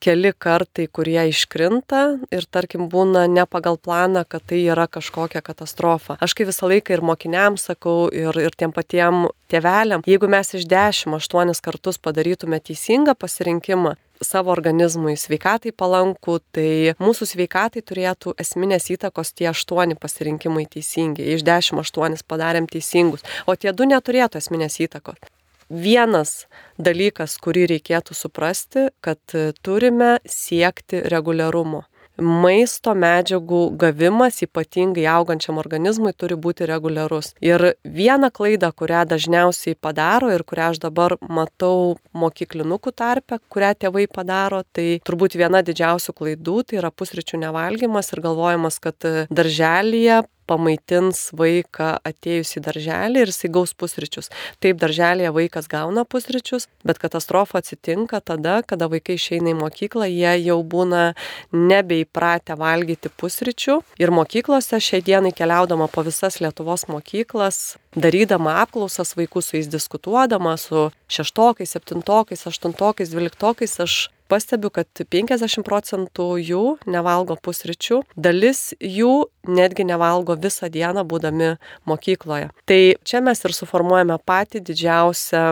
keli 0.03 0.31
kartai, 0.33 0.87
kurie 0.87 1.19
iškrinta 1.31 2.03
ir 2.33 2.47
tarkim 2.49 2.87
būna 2.91 3.25
ne 3.31 3.45
pagal 3.49 3.77
planą, 3.77 4.23
kad 4.29 4.45
tai 4.47 4.63
yra 4.65 4.87
kažkokia 4.87 5.43
katastrofa. 5.45 6.17
Aš 6.21 6.35
kai 6.37 6.47
visą 6.49 6.69
laiką 6.71 6.95
ir 6.95 7.05
mokiniams 7.05 7.69
sakau, 7.71 8.07
ir, 8.13 8.37
ir 8.37 8.57
tiem 8.57 8.73
patiem 8.75 9.27
tėveliam, 9.51 10.03
jeigu 10.07 10.29
mes 10.31 10.53
iš 10.57 10.67
10-8 10.69 11.63
kartus 11.63 12.01
padarytume 12.01 12.59
teisingą 12.63 13.15
pasirinkimą, 13.19 13.95
savo 14.21 14.51
organizmui 14.51 15.15
sveikatai 15.19 15.71
palankų, 15.77 16.39
tai 16.55 16.69
mūsų 17.01 17.29
sveikatai 17.33 17.83
turėtų 17.85 18.33
esminės 18.41 18.89
įtakos 18.93 19.33
tie 19.37 19.51
aštuoni 19.51 19.97
pasirinkimai 19.99 20.65
teisingi. 20.71 21.27
Iš 21.35 21.45
dešimt 21.47 21.83
aštuonis 21.83 22.25
padarėm 22.25 22.69
teisingus, 22.71 23.25
o 23.45 23.55
tie 23.55 23.73
du 23.73 23.87
neturėtų 23.89 24.41
esminės 24.41 24.79
įtakos. 24.83 25.36
Vienas 25.67 26.47
dalykas, 26.79 27.35
kurį 27.43 27.67
reikėtų 27.73 28.15
suprasti, 28.15 28.87
kad 29.03 29.19
turime 29.61 30.17
siekti 30.23 31.03
reguliarumo 31.11 31.83
maisto 32.21 32.93
medžiagų 32.97 33.61
gavimas, 33.79 34.41
ypatingai 34.45 35.05
augančiam 35.11 35.59
organizmui, 35.61 36.13
turi 36.17 36.37
būti 36.37 36.67
reguliarus. 36.69 37.33
Ir 37.43 37.73
viena 37.83 38.29
klaida, 38.33 38.71
kurią 38.71 39.05
dažniausiai 39.09 39.77
padaro 39.79 40.31
ir 40.33 40.43
kurią 40.47 40.71
aš 40.73 40.81
dabar 40.87 41.17
matau 41.21 41.97
mokyklinukų 42.17 42.93
tarpe, 42.97 43.39
kurią 43.53 43.73
tėvai 43.77 44.07
padaro, 44.09 44.63
tai 44.73 44.99
turbūt 45.05 45.37
viena 45.37 45.63
didžiausių 45.65 46.15
klaidų 46.17 46.63
tai 46.67 46.81
yra 46.81 46.91
pusryčių 46.91 47.41
nevalgymas 47.45 48.11
ir 48.13 48.23
galvojimas, 48.25 48.81
kad 48.81 48.97
darželėje 49.29 50.23
pamaitins 50.47 51.27
vaiką 51.37 51.97
atėjus 52.07 52.55
į 52.57 52.63
darželį 52.67 53.23
ir 53.23 53.31
jisai 53.31 53.51
gaus 53.53 53.73
pusryčius. 53.77 54.31
Taip, 54.63 54.79
darželėje 54.81 55.33
vaikas 55.35 55.69
gauna 55.71 56.05
pusryčius, 56.07 56.67
bet 56.87 57.01
katastrofa 57.03 57.61
atsitinka 57.61 58.21
tada, 58.23 58.61
kada 58.67 58.89
vaikai 58.91 59.17
išeina 59.19 59.53
į 59.53 59.57
mokyklą, 59.61 60.07
jie 60.09 60.33
jau 60.47 60.59
būna 60.63 61.11
nebeįpratę 61.53 62.57
valgyti 62.59 63.11
pusryčių. 63.13 63.79
Ir 64.01 64.13
mokyklose 64.15 64.81
šiai 64.83 65.03
dienai 65.05 65.33
keliaudama 65.35 65.89
po 65.91 66.05
visas 66.07 66.39
Lietuvos 66.41 66.87
mokyklas, 66.91 67.77
darydama 67.97 68.59
apklausas 68.63 69.15
vaikų 69.17 69.43
su 69.43 69.57
jais 69.57 69.71
diskutuodama, 69.71 70.57
su 70.61 70.89
šeštokais, 71.11 71.73
septintokais, 71.75 72.45
aštuntokais, 72.49 73.11
dvyliktokais, 73.13 73.79
aš 73.83 74.07
pastebiu, 74.29 74.71
kad 74.73 74.89
50 75.13 75.63
procentų 75.67 76.27
jų 76.41 76.65
nevalgo 76.89 77.37
pusryčių, 77.41 78.01
dalis 78.15 78.73
jų 78.79 79.27
netgi 79.47 79.87
nevalgo 79.87 80.37
visą 80.39 80.69
dieną 80.71 81.05
būdami 81.07 81.55
mokykloje. 81.87 82.51
Tai 82.67 82.81
čia 83.07 83.23
mes 83.23 83.43
ir 83.43 83.55
suformuojame 83.55 84.19
patį 84.27 84.63
didžiausią 84.67 85.47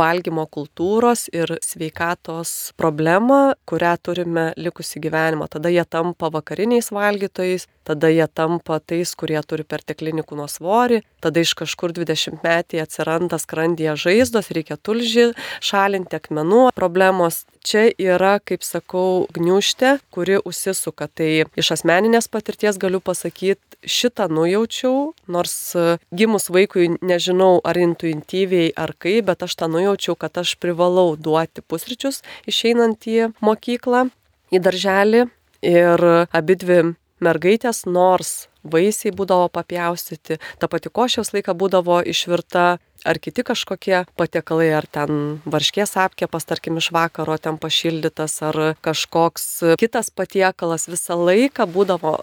valgymo 0.00 0.46
kultūros 0.50 1.26
ir 1.34 1.56
sveikatos 1.64 2.72
problemą, 2.80 3.54
kurią 3.68 3.94
turime 4.02 4.46
likusį 4.60 5.02
gyvenimą. 5.06 5.48
Tada 5.52 5.72
jie 5.72 5.84
tampa 5.84 6.30
vakariniais 6.32 6.90
valgytojais, 6.94 7.66
tada 7.84 8.10
jie 8.12 8.26
tampa 8.28 8.80
tais, 8.80 9.14
kurie 9.18 9.40
turi 9.46 9.64
perteklinį 9.64 10.24
kūno 10.28 10.48
svorį, 10.50 11.02
tada 11.24 11.44
iš 11.44 11.54
kažkur 11.58 11.94
20 11.96 12.42
metį 12.44 12.82
atsiranda 12.84 13.40
skrandyje 13.40 13.96
žaizdos, 14.04 14.52
reikia 14.54 14.78
tulžį 14.80 15.30
šalinti 15.64 16.18
akmenų 16.20 16.68
problemos 16.76 17.44
čia 17.64 17.88
yra, 17.98 18.38
kaip 18.42 18.64
sakau, 18.64 19.26
gniuštė, 19.34 19.98
kuri 20.14 20.38
užsisuka. 20.40 21.08
Tai 21.12 21.30
iš 21.60 21.72
asmeninės 21.76 22.30
patirties 22.32 22.80
galiu 22.80 23.00
pasakyti, 23.04 23.60
šitą 23.80 24.28
nujaučiau, 24.28 25.12
nors 25.30 25.72
gimus 26.12 26.50
vaikui 26.52 26.90
nežinau 27.00 27.60
ar 27.64 27.80
intuityviai 27.80 28.72
ar 28.76 28.92
kaip, 28.98 29.28
bet 29.30 29.44
aš 29.46 29.56
tą 29.56 29.70
nujaučiau, 29.72 30.16
kad 30.20 30.40
aš 30.42 30.56
privalau 30.60 31.14
duoti 31.16 31.64
pusryčius 31.64 32.20
išeinant 32.50 33.08
į 33.08 33.32
mokyklą, 33.44 34.08
į 34.52 34.64
darželį. 34.64 35.28
Ir 35.60 36.00
abi 36.32 36.54
dvi 36.56 36.78
mergaitės, 37.24 37.84
nors 37.86 38.48
vaisiai 38.62 39.12
būdavo 39.16 39.48
papjaustyti, 39.52 40.38
ta 40.60 40.68
pati 40.68 40.92
košės 40.92 41.32
laika 41.32 41.54
būdavo 41.56 42.00
išvirta, 42.12 42.80
ar 43.04 43.20
kiti 43.22 43.44
kažkokie 43.46 44.02
patiekalai, 44.20 44.68
ar 44.76 44.86
ten 44.86 45.40
varškės 45.48 45.96
apkepas, 46.00 46.44
tarkim, 46.48 46.76
iš 46.80 46.90
vakaro 46.92 47.38
ten 47.40 47.56
pašildytas, 47.60 48.36
ar 48.50 48.60
kažkoks 48.84 49.78
kitas 49.80 50.12
patiekalas, 50.12 50.88
visą 50.92 51.16
laiką 51.16 51.68
būdavo 51.70 52.18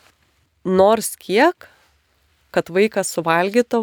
nors 0.67 1.15
kiek, 1.17 1.69
kad 2.53 2.69
vaikas 2.73 3.11
suvalgytų 3.15 3.81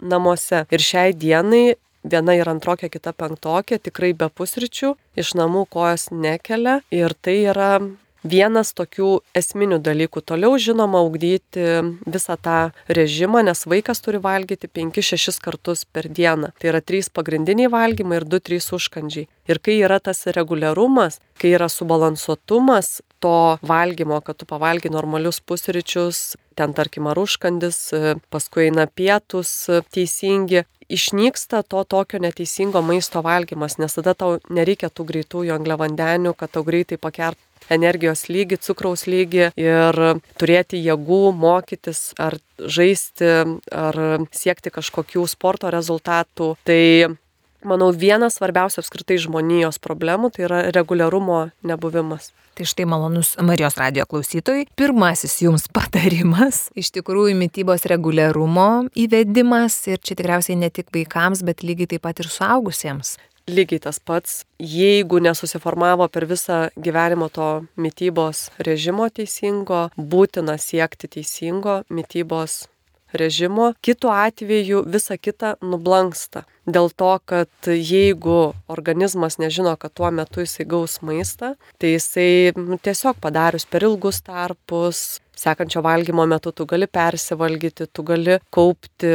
namuose. 0.00 0.64
Ir 0.72 0.84
šiai 0.84 1.14
dienai 1.16 1.76
viena 2.04 2.34
ir 2.36 2.48
antrokė, 2.48 2.90
kita 2.92 3.12
penktokė, 3.16 3.80
tikrai 3.82 4.12
be 4.16 4.30
pusryčių, 4.32 4.94
iš 5.20 5.34
namų 5.38 5.66
kojas 5.72 6.08
nekelia 6.10 6.80
ir 6.94 7.14
tai 7.14 7.36
yra 7.52 7.72
vienas 8.24 8.72
tokių 8.76 9.20
esminių 9.36 9.80
dalykų. 9.84 10.22
Toliau, 10.26 10.56
žinoma, 10.60 11.02
ugdyti 11.06 11.66
visą 12.06 12.36
tą 12.40 12.58
režimą, 12.88 13.44
nes 13.46 13.64
vaikas 13.66 14.02
turi 14.04 14.20
valgyti 14.22 14.68
5-6 14.68 15.40
kartus 15.42 15.84
per 15.84 16.08
dieną. 16.08 16.52
Tai 16.60 16.72
yra 16.72 16.80
3 16.84 17.12
pagrindiniai 17.14 17.70
valgymai 17.72 18.20
ir 18.20 18.28
2-3 18.28 18.72
užkandžiai. 18.76 19.28
Ir 19.50 19.58
kai 19.58 19.80
yra 19.82 20.00
tas 20.00 20.26
reguliarumas, 20.30 21.20
kai 21.40 21.54
yra 21.56 21.70
subalansuotumas 21.72 23.00
to 23.20 23.58
valgymo, 23.66 24.20
kad 24.24 24.38
tu 24.40 24.46
pavalgy 24.48 24.90
normalius 24.92 25.40
pusryčius, 25.44 26.36
ten 26.56 26.72
tarkim 26.76 27.08
ar 27.10 27.18
užkandis, 27.20 27.78
paskui 28.32 28.68
eina 28.68 28.86
pietus 28.86 29.52
teisingi, 29.92 30.64
išnyksta 30.90 31.62
to 31.62 31.84
tokio 31.84 32.20
neteisingo 32.22 32.82
maisto 32.82 33.22
valgymas, 33.22 33.78
nes 33.78 33.94
tada 33.98 34.14
tau 34.18 34.38
nereikia 34.50 34.90
tų 34.90 35.06
greitųjų 35.12 35.54
angliavandenių, 35.54 36.34
kad 36.38 36.52
tau 36.54 36.64
greitai 36.66 36.98
pakert 37.00 37.38
energijos 37.70 38.26
lygį, 38.32 38.58
cukraus 38.64 39.06
lygį 39.06 39.50
ir 39.60 40.00
turėti 40.40 40.80
jėgų 40.82 41.22
mokytis 41.36 42.10
ar 42.18 42.36
žaisti 42.58 43.30
ar 43.70 44.00
siekti 44.34 44.72
kažkokių 44.74 45.26
sporto 45.30 45.70
rezultatų. 45.70 46.54
Tai 46.66 46.82
manau, 47.66 47.90
vienas 47.92 48.38
svarbiausių 48.38 48.82
apskritai 48.82 49.18
žmonijos 49.20 49.80
problemų 49.82 50.32
tai 50.34 50.46
yra 50.48 50.60
reguliarumo 50.74 51.50
nebuvimas. 51.66 52.30
Tai 52.58 52.66
štai 52.66 52.84
malonus 52.90 53.36
Marijos 53.40 53.78
radio 53.80 54.04
klausytojai. 54.10 54.66
Pirmasis 54.76 55.38
jums 55.44 55.68
patarimas- 55.76 56.68
iš 56.80 56.92
tikrųjų 56.96 57.36
mytybos 57.38 57.86
reguliarumo 57.88 58.90
įvedimas 58.94 59.80
ir 59.88 59.98
čia 59.98 60.18
tikriausiai 60.18 60.58
ne 60.58 60.70
tik 60.70 60.92
vaikams, 60.92 61.44
bet 61.46 61.62
lygiai 61.62 61.94
taip 61.94 62.06
pat 62.08 62.20
ir 62.20 62.28
suaugusiems 62.28 63.16
lygiai 63.50 63.80
tas 63.82 63.98
pats, 63.98 64.44
jeigu 64.58 65.20
nesusiformavo 65.22 66.08
per 66.08 66.26
visą 66.30 66.68
gyvenimo 66.76 67.28
to 67.32 67.48
mytybos 67.76 68.50
režimo 68.58 69.08
teisingo, 69.10 69.88
būtina 69.96 70.58
siekti 70.58 71.10
teisingo 71.16 71.80
mytybos 71.90 72.66
režimo, 73.12 73.72
kitu 73.80 74.10
atveju 74.12 74.84
visa 74.86 75.16
kita 75.16 75.54
nublanksta. 75.62 76.44
Dėl 76.70 76.90
to, 76.94 77.10
kad 77.24 77.70
jeigu 77.70 78.52
organizmas 78.70 79.38
nežino, 79.42 79.72
kad 79.80 79.94
tuo 79.96 80.10
metu 80.14 80.44
jisai 80.44 80.66
gaus 80.68 81.00
maistą, 81.02 81.54
tai 81.80 81.94
jisai 81.96 82.52
nu, 82.56 82.78
tiesiog 82.78 83.18
padarius 83.22 83.66
per 83.66 83.86
ilgus 83.88 84.22
tarpus, 84.22 85.20
sekančio 85.40 85.82
valgymo 85.82 86.26
metu 86.28 86.52
tu 86.52 86.66
gali 86.68 86.86
persivalgyti, 86.86 87.88
tu 87.92 88.04
gali 88.06 88.38
kaupti 88.52 89.14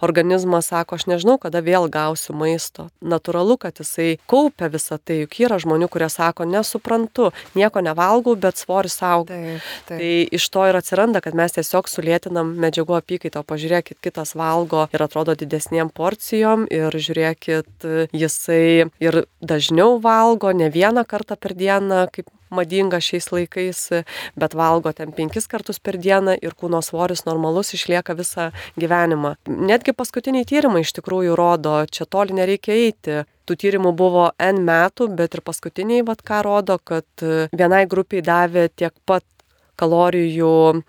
organizmas 0.00 0.70
sako, 0.70 0.96
aš 0.98 1.06
nežinau, 1.10 1.36
kada 1.40 1.62
vėl 1.64 1.88
gausiu 1.92 2.34
maisto. 2.36 2.88
Naturalu, 3.00 3.56
kad 3.60 3.78
jisai 3.80 4.16
kaupia 4.30 4.68
visą 4.72 4.98
tai, 4.98 5.22
juk 5.24 5.38
yra 5.46 5.58
žmonių, 5.62 5.88
kurie 5.92 6.08
sako, 6.12 6.46
nesuprantu, 6.48 7.30
nieko 7.58 7.82
nevalgau, 7.84 8.36
bet 8.40 8.60
svoris 8.60 8.98
auga. 9.02 9.34
Taip, 9.34 9.70
taip. 9.88 10.00
Tai 10.00 10.12
iš 10.38 10.48
to 10.52 10.66
ir 10.68 10.80
atsiranda, 10.80 11.22
kad 11.24 11.36
mes 11.38 11.56
tiesiog 11.56 11.90
sulėtinam 11.90 12.54
medžiagų 12.62 12.98
apykaitą, 13.00 13.44
pažiūrėkit, 13.46 14.00
kitas 14.04 14.36
valgo 14.38 14.86
ir 14.92 15.06
atrodo 15.06 15.36
didesniem 15.38 15.90
porcijom 15.94 16.66
ir 16.72 16.92
žiūrėkit, 16.92 17.88
jisai 18.16 18.88
ir 19.02 19.22
dažniau 19.40 20.00
valgo, 20.02 20.52
ne 20.52 20.70
vieną 20.72 21.06
kartą 21.08 21.38
per 21.40 21.56
dieną, 21.56 22.06
kaip 22.12 22.30
madinga 22.50 23.00
šiais 23.02 23.30
laikais, 23.32 23.80
bet 24.38 24.56
valgo 24.58 24.92
ten 24.96 25.12
penkis 25.16 25.48
kartus 25.50 25.80
per 25.82 25.98
dieną 26.00 26.36
ir 26.42 26.56
kūno 26.58 26.82
svoris 26.84 27.24
normalus 27.26 27.74
išlieka 27.76 28.16
visą 28.18 28.50
gyvenimą. 28.80 29.36
Netgi 29.46 29.94
paskutiniai 29.96 30.46
tyrimai 30.48 30.84
iš 30.84 30.94
tikrųjų 30.98 31.36
rodo, 31.38 31.78
čia 31.90 32.06
toli 32.10 32.36
nereikia 32.36 32.76
eiti. 32.76 33.22
Tų 33.46 33.54
tyrimų 33.62 33.92
buvo 33.94 34.30
N 34.42 34.64
metų, 34.66 35.06
bet 35.14 35.36
ir 35.38 35.42
paskutiniai, 35.46 36.02
vad 36.06 36.24
ką 36.26 36.42
rodo, 36.42 36.80
kad 36.82 37.06
vienai 37.54 37.84
grupiai 37.86 38.24
davė 38.26 38.66
tiek 38.74 38.94
pat 39.06 39.22
kalorijų 39.78 40.82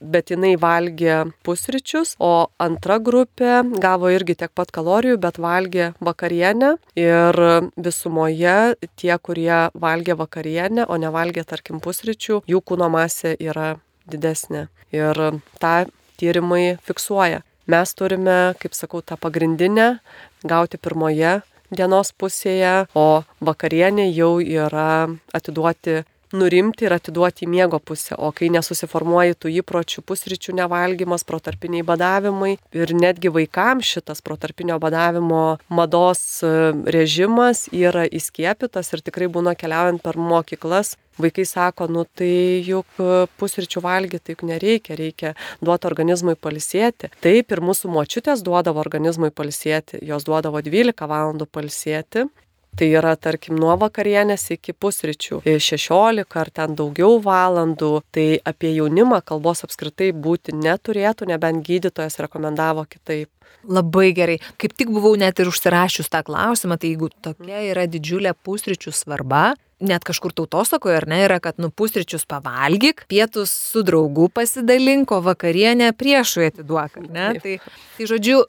bet 0.00 0.30
jinai 0.32 0.54
valgė 0.60 1.20
pusryčius, 1.46 2.14
o 2.18 2.48
antra 2.62 2.98
grupė 2.98 3.62
gavo 3.82 4.10
irgi 4.12 4.36
tiek 4.42 4.52
pat 4.54 4.72
kalorijų, 4.74 5.18
bet 5.22 5.38
valgė 5.40 5.92
vakarienę 6.04 6.74
ir 6.98 7.40
visumoje 7.76 8.58
tie, 9.00 9.14
kurie 9.18 9.70
valgė 9.74 10.18
vakarienę, 10.18 10.88
o 10.88 10.98
nevalgė, 11.00 11.46
tarkim, 11.48 11.80
pusryčių, 11.84 12.42
jų 12.50 12.60
kūno 12.60 12.90
masė 12.92 13.34
yra 13.38 13.74
didesnė. 14.10 14.68
Ir 14.94 15.18
tą 15.60 15.74
tyrimai 16.20 16.76
fiksuoja. 16.84 17.42
Mes 17.66 17.94
turime, 17.96 18.54
kaip 18.60 18.76
sakau, 18.76 19.00
tą 19.00 19.16
pagrindinę 19.16 19.98
gauti 20.44 20.76
pirmoje 20.76 21.40
dienos 21.74 22.12
pusėje, 22.12 22.86
o 22.94 23.24
vakarienė 23.40 24.10
jau 24.12 24.36
yra 24.42 25.08
atiduoti 25.34 26.02
nurimti 26.36 26.86
ir 26.88 26.94
atiduoti 26.96 27.46
į 27.46 27.50
miego 27.50 27.80
pusę. 27.80 28.16
O 28.18 28.30
kai 28.34 28.50
nesusiformuoji 28.54 29.38
tų 29.40 29.52
įpročių, 29.60 30.04
pusryčių 30.06 30.56
nevalgymas, 30.60 31.26
protarpiniai 31.28 31.84
badavimai 31.86 32.56
ir 32.76 32.94
netgi 32.96 33.32
vaikams 33.34 33.94
šitas 33.96 34.22
protarpinio 34.24 34.78
badavimo 34.82 35.44
mados 35.68 36.42
e, 36.42 36.52
režimas 36.96 37.66
yra 37.72 38.04
įskiepytas 38.06 38.92
ir 38.94 39.04
tikrai 39.06 39.30
būna 39.32 39.56
keliaujant 39.58 40.02
per 40.04 40.20
mokyklas. 40.20 40.96
Vaikai 41.14 41.44
sako, 41.46 41.86
nu 41.94 42.02
tai 42.10 42.60
juk 42.66 42.98
e, 42.98 43.26
pusryčių 43.38 43.82
valgyti 43.84 44.34
juk 44.34 44.42
nereikia, 44.48 44.96
reikia 44.98 45.34
duoti 45.62 45.86
organizmui 45.86 46.34
palisėti. 46.34 47.12
Taip 47.22 47.54
ir 47.54 47.62
mūsų 47.62 47.92
močiutės 47.94 48.42
duodavo 48.42 48.82
organizmui 48.82 49.30
palisėti, 49.30 50.02
jos 50.02 50.26
duodavo 50.26 50.62
12 50.64 51.06
valandų 51.06 51.46
palisėti 51.46 52.26
Tai 52.74 52.88
yra, 52.90 53.12
tarkim, 53.14 53.54
nuo 53.60 53.74
vakarienės 53.78 54.48
iki 54.56 54.74
pusryčių 54.74 55.42
16 55.46 56.38
ar 56.40 56.50
ten 56.50 56.74
daugiau 56.74 57.20
valandų. 57.22 57.92
Tai 58.14 58.26
apie 58.50 58.72
jaunimą 58.74 59.20
kalbos 59.26 59.62
apskritai 59.66 60.10
būti 60.10 60.56
neturėtų, 60.58 61.28
nebent 61.30 61.62
gydytojas 61.66 62.18
rekomendavo 62.24 62.82
kitaip. 62.90 63.30
Labai 63.64 64.10
gerai. 64.16 64.40
Kaip 64.60 64.74
tik 64.76 64.90
buvau 64.92 65.14
net 65.16 65.38
ir 65.40 65.48
užsirašius 65.48 66.10
tą 66.12 66.24
klausimą, 66.26 66.76
tai 66.80 66.90
jeigu 66.92 67.08
tokia 67.24 67.62
yra 67.70 67.86
didžiulė 67.88 68.34
pusryčių 68.44 68.92
svarba, 68.92 69.54
net 69.84 70.04
kažkur 70.04 70.34
tautosakoje, 70.36 70.98
ar 70.98 71.06
ne, 71.08 71.20
yra, 71.28 71.38
kad 71.44 71.60
nu 71.62 71.70
pusryčius 71.70 72.26
pavalgyk, 72.28 73.04
pietus 73.10 73.54
su 73.54 73.84
draugu 73.86 74.28
pasidalink, 74.34 75.14
o 75.14 75.22
vakarienę 75.24 75.92
priešui 75.96 76.50
atiduok, 76.50 77.00
ar 77.00 77.08
ne? 77.08 77.30
Tai, 77.40 77.56
tai 77.96 78.10
žodžiu, 78.10 78.42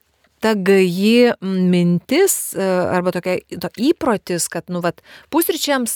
ta 0.46 0.54
gaji 0.54 1.34
mintis 1.42 2.54
e, 2.54 2.66
arba 2.94 3.10
tokia 3.16 3.40
to 3.62 3.72
įprotis, 3.82 4.46
kad, 4.54 4.68
nu, 4.70 4.78
vat, 4.86 5.02
pusryčiams 5.34 5.96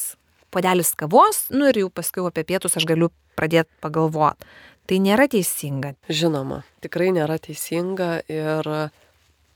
podelis 0.49 0.95
kavos, 0.97 1.43
nu 1.53 1.69
ir 1.69 1.83
jau 1.83 1.91
paskui 1.93 2.25
apie 2.25 2.47
pietus 2.49 2.79
aš 2.79 2.87
galiu 2.89 3.11
pradėti 3.37 3.69
pagalvoti. 3.83 4.49
Tai 4.89 4.97
nėra 5.05 5.27
teisinga. 5.29 5.93
Žinoma, 6.09 6.63
tikrai 6.81 7.11
nėra 7.13 7.37
teisinga 7.37 8.23
ir 8.25 8.71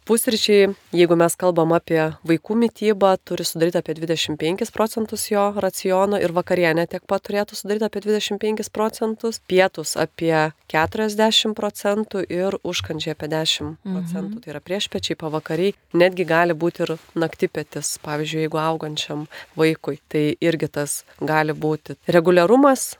Pusryčiai, 0.04 0.74
jeigu 0.92 1.16
mes 1.16 1.36
kalbam 1.40 1.72
apie 1.72 2.02
vaikų 2.28 2.58
mytybą, 2.60 3.14
turi 3.24 3.46
sudaryti 3.48 3.80
apie 3.80 3.94
25 3.96 4.68
procentus 4.76 5.30
jo 5.32 5.46
raciono 5.64 6.20
ir 6.20 6.34
vakarienė 6.36 6.84
tiek 6.92 7.06
pat 7.08 7.24
turėtų 7.24 7.56
sudaryti 7.56 7.88
apie 7.88 8.02
25 8.04 8.68
procentus, 8.76 9.40
pietus 9.48 9.96
apie 9.96 10.52
40 10.74 11.56
procentų 11.56 12.26
ir 12.28 12.58
užkandžiai 12.68 13.16
apie 13.16 13.32
10 13.32 13.78
procentų. 13.80 14.34
Mhm. 14.34 14.44
Tai 14.44 14.52
yra 14.52 14.64
priešpečiai, 14.68 15.16
pavakariai, 15.24 15.78
netgi 15.96 16.28
gali 16.28 16.52
būti 16.52 16.84
ir 16.84 16.96
naktipėtis, 17.16 17.96
pavyzdžiui, 18.04 18.44
jeigu 18.50 18.60
augančiam 18.60 19.24
vaikui. 19.56 20.02
Tai 20.12 20.26
irgi 20.36 20.68
tas 20.68 21.00
gali 21.24 21.56
būti. 21.56 21.96
Reguliarumas 22.12 22.98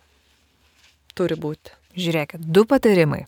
turi 1.20 1.36
būti. 1.36 1.76
Žiūrėkit, 2.00 2.48
du 2.48 2.64
patarimai 2.64 3.26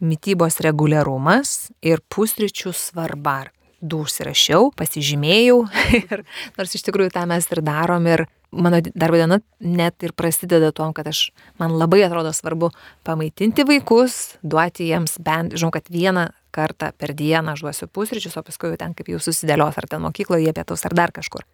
mytybos 0.00 0.60
reguliarumas 0.64 1.70
ir 1.82 2.02
pusryčių 2.08 2.72
svarba. 2.72 3.50
du 3.84 3.98
užsirašiau, 4.00 4.70
pasižymėjau 4.78 5.58
ir 5.98 6.22
nors 6.56 6.72
iš 6.72 6.86
tikrųjų 6.86 7.10
tą 7.12 7.26
mes 7.28 7.44
ir 7.52 7.60
darom 7.60 8.06
ir 8.08 8.22
mano 8.54 8.78
darbo 8.94 9.18
diena 9.18 9.40
net 9.60 10.02
ir 10.06 10.14
prasideda 10.16 10.70
tuom, 10.72 10.94
kad 10.96 11.08
aš, 11.10 11.26
man 11.60 11.74
labai 11.76 12.00
atrodo 12.06 12.32
svarbu 12.32 12.70
pamaitinti 13.04 13.66
vaikus, 13.68 14.38
duoti 14.42 14.88
jiems 14.88 15.18
bent, 15.20 15.58
žinau, 15.58 15.72
kad 15.74 15.90
vieną 15.92 16.30
kartą 16.54 16.92
per 16.96 17.14
dieną 17.18 17.54
aš 17.54 17.64
duosiu 17.66 17.90
pusryčius, 17.90 18.38
o 18.38 18.44
paskui 18.46 18.72
jau 18.72 18.80
ten 18.80 18.94
kaip 18.96 19.10
jau 19.10 19.20
susidėlios, 19.22 19.76
ar 19.76 19.90
ten 19.90 20.04
mokykloje 20.04 20.54
pietus, 20.54 20.86
ar 20.86 20.96
dar 20.96 21.12
kažkur. 21.14 21.44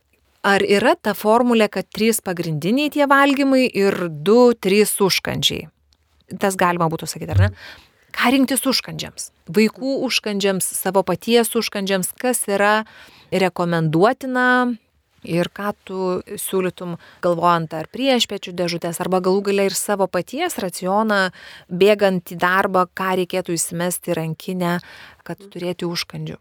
Ar 0.46 0.64
yra 0.64 0.94
ta 0.96 1.12
formulė, 1.16 1.68
kad 1.72 1.88
trys 1.92 2.22
pagrindiniai 2.24 2.92
tie 2.92 3.05
valgymai 3.09 3.66
ir 3.76 4.07
du, 4.09 4.53
trys 4.57 4.94
užkandžiai? 5.05 5.68
Tas 6.40 6.57
galima 6.57 6.88
būtų 6.88 7.09
sakyti, 7.11 7.35
ar 7.35 7.42
ne? 7.44 7.50
Ką 8.14 8.35
rinktis 8.35 8.66
užkandžiams. 8.68 9.31
Vaikų 9.51 9.96
užkandžiams, 10.07 10.66
savo 10.79 11.03
paties 11.07 11.53
užkandžiams, 11.59 12.12
kas 12.20 12.44
yra 12.51 12.85
rekomenduotina 13.31 14.77
ir 15.27 15.51
ką 15.53 15.73
tu 15.85 16.03
siūlytum 16.40 16.96
galvojant 17.25 17.75
ar 17.77 17.88
priešpečių 17.92 18.55
dėžutės, 18.57 19.01
arba 19.03 19.20
galų 19.25 19.42
galia 19.51 19.68
ir 19.68 19.77
savo 19.77 20.09
paties 20.09 20.59
racioną, 20.62 21.31
bėgant 21.68 22.33
į 22.33 22.38
darbą, 22.40 22.87
ką 22.88 23.16
reikėtų 23.20 23.57
įsimesti 23.57 24.16
rankinę, 24.16 24.79
kad 25.25 25.42
turėti 25.53 25.88
užkandžių. 25.88 26.38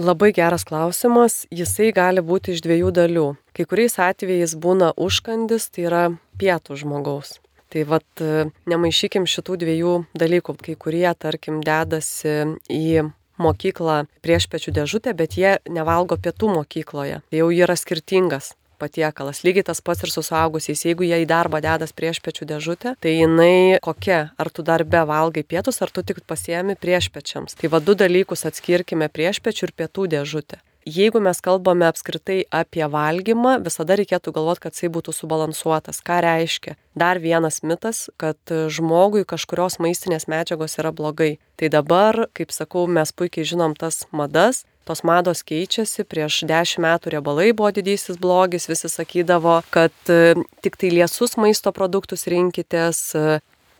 Labai 0.00 0.30
geras 0.32 0.64
klausimas, 0.64 1.42
jisai 1.52 1.90
gali 1.92 2.22
būti 2.24 2.54
iš 2.54 2.62
dviejų 2.64 2.92
dalių. 2.96 3.26
Kai 3.52 3.66
kuriais 3.68 3.98
atvejais 4.00 4.54
būna 4.56 4.94
užkandis, 4.96 5.68
tai 5.68 5.84
yra 5.90 6.04
pietų 6.40 6.78
žmogaus. 6.80 7.42
Tai 7.72 7.84
vat 7.88 8.22
nemaišykim 8.68 9.24
šitų 9.24 9.58
dviejų 9.62 9.92
dalykų. 10.18 10.56
Kai 10.60 10.76
kurie, 10.76 11.08
tarkim, 11.16 11.62
dedasi 11.64 12.58
į 12.68 13.08
mokyklą 13.40 14.02
prieš 14.24 14.48
pečių 14.52 14.74
dėžutę, 14.82 15.14
bet 15.16 15.38
jie 15.40 15.56
nevalgo 15.72 16.18
pietų 16.20 16.52
mokykloje. 16.58 17.22
Tai 17.30 17.40
jau 17.40 17.48
yra 17.54 17.76
skirtingas 17.78 18.52
patiekalas. 18.82 19.42
Lygiai 19.46 19.66
tas 19.68 19.80
pats 19.84 20.02
ir 20.02 20.10
su 20.10 20.24
suaugusiais. 20.26 20.82
Jeigu 20.88 21.06
jie 21.06 21.22
į 21.22 21.28
darbą 21.30 21.62
dedas 21.62 21.94
prieš 21.94 22.20
pečių 22.24 22.48
dėžutę, 22.50 22.96
tai 23.02 23.14
jinai 23.14 23.78
kokia? 23.84 24.32
Ar 24.40 24.50
tu 24.50 24.64
darbe 24.66 25.04
valgai 25.08 25.46
pietus, 25.46 25.80
ar 25.84 25.94
tu 25.94 26.02
tik 26.02 26.24
pasiemi 26.26 26.76
prieš 26.76 27.12
pečiams. 27.14 27.56
Tai 27.58 27.70
vad 27.72 27.86
du 27.86 27.96
dalykus 27.98 28.46
atskirkime 28.50 29.08
prieš 29.12 29.42
pečių 29.44 29.70
ir 29.70 29.74
pietų 29.82 30.10
dėžutę 30.16 30.62
jeigu 30.86 31.20
mes 31.22 31.40
kalbame 31.44 31.86
apskritai 31.88 32.42
apie 32.50 32.84
valgymą, 32.88 33.58
visada 33.64 33.96
reikėtų 34.00 34.34
galvoti, 34.34 34.64
kad 34.66 34.76
jisai 34.76 34.90
būtų 34.94 35.14
subalansuotas. 35.16 36.02
Ką 36.04 36.20
reiškia? 36.24 36.76
Dar 36.98 37.20
vienas 37.22 37.62
mitas, 37.62 38.08
kad 38.20 38.38
žmogui 38.48 39.24
kažkurios 39.28 39.78
maistinės 39.82 40.28
medžiagos 40.30 40.78
yra 40.82 40.92
blogai. 40.92 41.38
Tai 41.56 41.70
dabar, 41.72 42.26
kaip 42.36 42.52
sakau, 42.52 42.86
mes 42.90 43.14
puikiai 43.14 43.46
žinom 43.48 43.76
tas 43.78 44.04
madas, 44.10 44.64
tos 44.84 45.04
mados 45.06 45.44
keičiasi, 45.46 46.04
prieš 46.08 46.42
dešimt 46.50 46.82
metų 46.82 47.14
riebalai 47.14 47.52
buvo 47.54 47.70
didysis 47.74 48.18
blogis, 48.20 48.66
visi 48.70 48.90
sakydavo, 48.90 49.60
kad 49.70 49.94
tik 50.04 50.78
tai 50.78 50.90
liesus 50.90 51.38
maisto 51.38 51.72
produktus 51.74 52.26
rinkitės, 52.30 53.04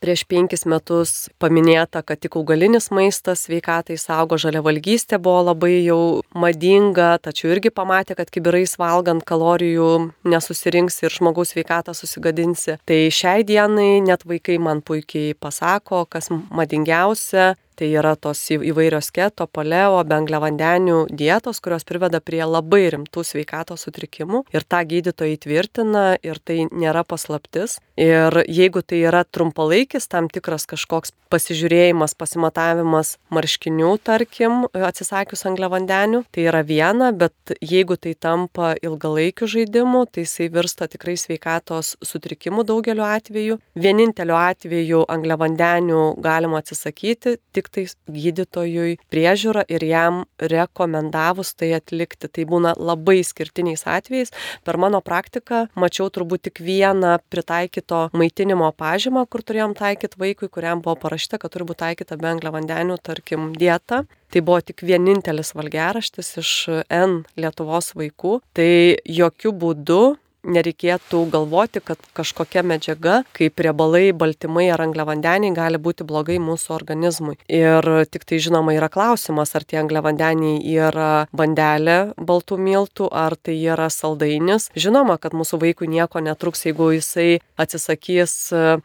prieš 0.03 0.25
penkis 0.27 0.67
metus 0.67 1.31
paminėta, 1.43 2.03
kad 2.07 2.21
tik 2.23 2.37
augalinis 2.41 2.91
maistas 2.95 3.47
sveikatai 3.47 3.97
saugo, 4.01 4.38
žaliavalgystė 4.41 5.21
buvo 5.23 5.47
labai 5.53 5.77
jau 5.85 6.01
madinga, 6.35 7.15
tačiau 7.23 7.53
irgi 7.55 7.73
pamatė, 7.75 8.17
kad 8.19 8.31
kibirais 8.35 8.75
valgant 8.81 9.25
kalorijų 9.29 9.91
nesusirinks 10.27 11.03
ir 11.05 11.15
žmogaus 11.15 11.55
sveikatą 11.55 11.95
susigadinsi. 11.97 12.79
Tai 12.88 13.01
šiai 13.15 13.47
dienai 13.47 14.03
net 14.05 14.27
vaikai 14.27 14.59
man 14.62 14.83
puikiai 14.83 15.37
pasako, 15.38 16.05
kas 16.11 16.33
madingiausia, 16.33 17.53
Tai 17.78 17.88
yra 17.88 18.12
tos 18.20 18.40
įvairios 18.52 19.08
keto, 19.14 19.46
paleo, 19.48 20.02
bengliavandenių 20.04 21.06
dietos, 21.08 21.62
kurios 21.64 21.87
priveda 21.88 22.20
prie 22.20 22.42
labai 22.44 22.85
rimtų 22.92 23.24
sveikatos 23.24 23.87
sutrikimų. 23.87 24.44
Ir 24.52 24.66
tą 24.68 24.82
gydytojai 24.88 25.38
tvirtina 25.40 26.04
ir 26.20 26.40
tai 26.44 26.66
nėra 26.68 27.04
paslaptis. 27.08 27.78
Ir 27.96 28.42
jeigu 28.48 28.82
tai 28.85 29.02
yra 29.08 29.22
trumpalaikis 29.24 30.08
tam 30.12 30.28
tikras 30.32 30.66
kažkoks 30.68 31.14
pasižiūrėjimas, 31.32 32.12
pasimatavimas 32.18 33.16
marškinių, 33.32 33.94
tarkim, 34.04 34.66
atsisakius 34.76 35.46
angliavandenių, 35.48 36.22
tai 36.32 36.46
yra 36.50 36.61
viena, 36.66 37.08
bet 37.16 37.54
jeigu 37.64 37.96
tai 37.96 38.12
tampa 38.12 38.74
ilgalaikiu 38.85 39.48
žaidimu, 39.48 40.04
tai 40.12 40.26
jisai 40.26 40.50
virsta 40.52 40.88
tikrai 40.92 41.16
sveikatos 41.20 41.94
sutrikimu 42.04 42.66
daugeliu 42.68 43.06
atveju. 43.06 43.58
Vieninteliu 43.78 44.37
atveju 44.37 45.04
angliavandenių 45.12 46.02
galima 46.22 46.61
atsisakyti 46.61 47.38
tik 47.62 47.72
tiktais 47.72 47.96
gydytojui 48.11 48.98
priežiūra 49.11 49.64
ir 49.68 49.83
jam 49.85 50.25
rekomendavus 50.38 51.55
tai 51.55 51.72
atlikti. 51.77 52.29
Tai 52.29 52.44
būna 52.48 52.75
labai 52.77 53.22
skirtiniais 53.25 53.87
atvejais. 53.87 54.33
Per 54.64 54.77
mano 54.77 55.01
praktiką 55.01 55.68
mačiau 55.75 56.11
turbūt 56.11 56.48
tik 56.48 56.61
vieną 56.61 57.18
pritaikyto 57.31 58.11
maitinimo 58.12 58.72
pažymą, 58.72 59.27
kur 59.29 59.42
turėjom 59.42 59.75
taikyti 59.75 60.18
vaikui, 60.18 60.48
kuriam 60.48 60.83
buvo 60.83 60.96
parašyta, 60.96 61.38
kad 61.38 61.53
turi 61.53 61.68
būti 61.68 61.83
taikyta 61.85 62.18
be 62.18 62.31
angliavandenių, 62.33 62.98
tarkim, 63.03 63.53
dieta. 63.59 64.05
Tai 64.33 64.40
buvo 64.40 64.62
tik 64.64 64.81
vienintelis 64.81 65.53
valgeraštis 65.53 66.37
iš 66.40 66.53
N 66.88 67.22
Lietuvos 67.37 67.92
vaikų. 67.98 68.38
Tai 68.57 68.72
jokių 69.05 69.53
būdų 69.53 70.03
nereikėtų 70.42 71.22
galvoti, 71.33 71.83
kad 71.85 72.00
kažkokia 72.16 72.64
medžiaga, 72.66 73.22
kaip 73.37 73.61
riebalai, 73.62 74.11
baltymai 74.16 74.68
ar 74.74 74.83
angliavandeniai 74.87 75.55
gali 75.57 75.81
būti 75.83 76.07
blogai 76.09 76.38
mūsų 76.42 76.74
organizmui. 76.76 77.38
Ir 77.46 77.87
tik 78.11 78.26
tai 78.28 78.40
žinoma 78.42 78.74
yra 78.76 78.90
klausimas, 78.92 79.55
ar 79.57 79.66
tie 79.66 79.81
angliavandeniai 79.83 80.61
yra 80.62 81.12
bandelė 81.37 82.12
baltų 82.18 82.59
miltų, 82.59 83.09
ar 83.12 83.37
tai 83.38 83.57
yra 83.61 83.88
saldainis. 83.92 84.70
Žinoma, 84.78 85.18
kad 85.22 85.37
mūsų 85.37 85.62
vaikui 85.62 85.90
nieko 85.90 86.22
netruks, 86.24 86.66
jeigu 86.66 86.92
jisai 86.96 87.40
atsisakys 87.61 88.37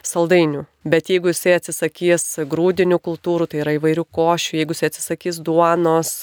saldainių. 0.06 0.68
Bet 0.88 1.10
jeigu 1.12 1.34
jisai 1.34 1.58
atsisakys 1.58 2.24
grūdinių 2.48 3.02
kultūrų, 3.04 3.50
tai 3.52 3.60
yra 3.64 3.74
įvairių 3.76 4.06
košių, 4.14 4.62
jeigu 4.62 4.76
jisai 4.76 4.92
atsisakys 4.92 5.42
duonos, 5.44 6.14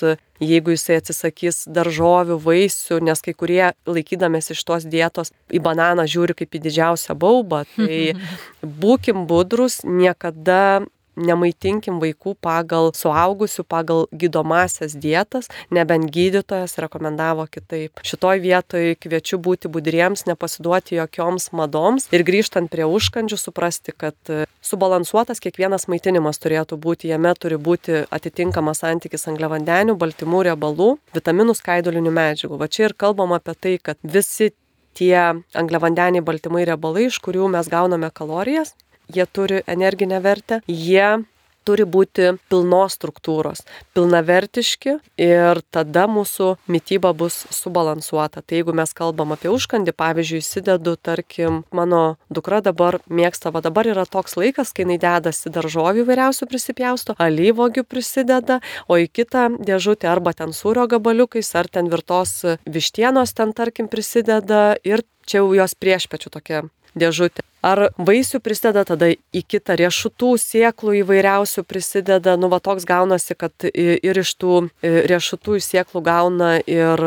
jeigu 0.42 0.74
jisai 0.74 0.98
atsisakys 1.00 1.64
daržovių, 1.70 2.38
vaisių, 2.42 2.98
nes 3.04 3.22
kai 3.24 3.34
kurie 3.36 3.70
laikydamėsi 3.86 4.54
iš 4.56 4.64
tos 4.66 4.88
dietos 4.88 5.32
į 5.52 5.62
bananą 5.64 6.06
žiūri 6.10 6.36
kaip 6.38 6.56
į 6.56 6.64
didžiausią 6.66 7.16
baubą, 7.18 7.64
tai 7.76 8.14
būkim 8.82 9.26
budrus, 9.30 9.82
niekada 9.84 10.84
nemaitinkim 11.16 12.00
vaikų 12.02 12.34
pagal 12.42 12.90
suaugusių, 12.96 13.64
pagal 13.68 14.04
gydomasias 14.12 14.96
dietas, 14.98 15.48
nebent 15.74 16.10
gydytojas 16.14 16.76
rekomendavo 16.82 17.46
kitaip. 17.50 18.02
Šitoj 18.06 18.42
vietoj 18.44 18.94
kviečiu 19.00 19.38
būti 19.42 19.70
budriems, 19.72 20.26
nepasiduoti 20.28 20.98
jokioms 20.98 21.50
madoms 21.56 22.08
ir 22.14 22.26
grįžtant 22.26 22.72
prie 22.72 22.86
užkandžių 22.88 23.38
suprasti, 23.40 23.94
kad 23.96 24.16
e, 24.32 24.44
subalansuotas 24.64 25.42
kiekvienas 25.44 25.88
maitinimas 25.92 26.40
turėtų 26.42 26.78
būti, 26.80 27.12
jame 27.12 27.34
turi 27.38 27.58
būti 27.60 28.04
atitinkamas 28.14 28.84
santykis 28.84 29.28
angliavandenių, 29.30 29.96
baltymų, 30.00 30.44
riebalų, 30.50 30.90
vitaminų, 31.16 31.56
skaidulinių 31.58 32.14
medžiagų. 32.14 32.60
Va 32.60 32.68
čia 32.68 32.88
ir 32.88 32.98
kalbam 32.98 33.34
apie 33.36 33.54
tai, 33.54 33.78
kad 33.82 34.00
visi 34.02 34.52
tie 34.94 35.42
angliavandeniai, 35.58 36.22
baltymai, 36.24 36.64
riebalai, 36.68 37.08
iš 37.10 37.18
kurių 37.24 37.50
mes 37.56 37.68
gauname 37.70 38.10
kalorijas, 38.14 38.74
jie 39.12 39.26
turi 39.26 39.62
energinę 39.66 40.20
vertę, 40.24 40.60
jie 40.68 41.24
turi 41.64 41.86
būti 41.88 42.34
pilnos 42.50 42.96
struktūros, 42.98 43.64
pilnavertiški 43.96 44.98
ir 45.20 45.60
tada 45.74 46.04
mūsų 46.10 46.54
mytyba 46.70 47.14
bus 47.16 47.40
subalansuota. 47.54 48.42
Tai 48.44 48.60
jeigu 48.60 48.74
mes 48.76 48.92
kalbam 48.96 49.34
apie 49.34 49.50
užkandį, 49.52 49.94
pavyzdžiui, 49.96 50.42
įsidedu, 50.44 50.96
tarkim, 51.00 51.62
mano 51.74 52.02
dukra 52.28 52.60
dabar 52.64 53.00
mėgsta, 53.08 53.52
va 53.54 53.64
dabar 53.64 53.88
yra 53.90 54.04
toks 54.04 54.36
laikas, 54.40 54.74
kai 54.76 54.84
jinai 54.84 55.00
dedasi 55.02 55.52
daržovių 55.54 56.06
vairiausių 56.08 56.48
prisipjausto, 56.50 57.16
alyvogių 57.22 57.86
prisideda, 57.88 58.60
o 58.88 59.00
į 59.00 59.08
kitą 59.08 59.48
dėžutę 59.64 60.10
arba 60.10 60.36
ten 60.36 60.52
sūrio 60.56 60.86
gabaliukais, 60.90 61.54
ar 61.56 61.70
ten 61.72 61.88
virtos 61.92 62.42
vištienos 62.68 63.34
ten, 63.36 63.56
tarkim, 63.56 63.88
prisideda 63.88 64.76
ir 64.84 65.06
čia 65.24 65.40
jau 65.40 65.50
jos 65.56 65.76
priešpečių 65.80 66.36
tokia 66.36 66.62
dėžutė. 66.94 67.46
Ar 67.64 67.86
vaisių 67.96 68.42
prisideda 68.44 68.82
tada 68.84 69.08
į 69.08 69.40
kitą 69.48 69.78
riešutų, 69.80 70.34
sieklų 70.40 70.98
įvairiausių 71.00 71.64
prisideda, 71.64 72.34
nu 72.36 72.50
va 72.52 72.58
toks 72.60 72.84
gaunasi, 72.84 73.36
kad 73.40 73.64
ir 73.72 74.20
iš 74.20 74.34
tų 74.36 74.58
riešutų 74.84 75.56
sieklų 75.64 76.02
gauna 76.04 76.50
ir 76.60 77.00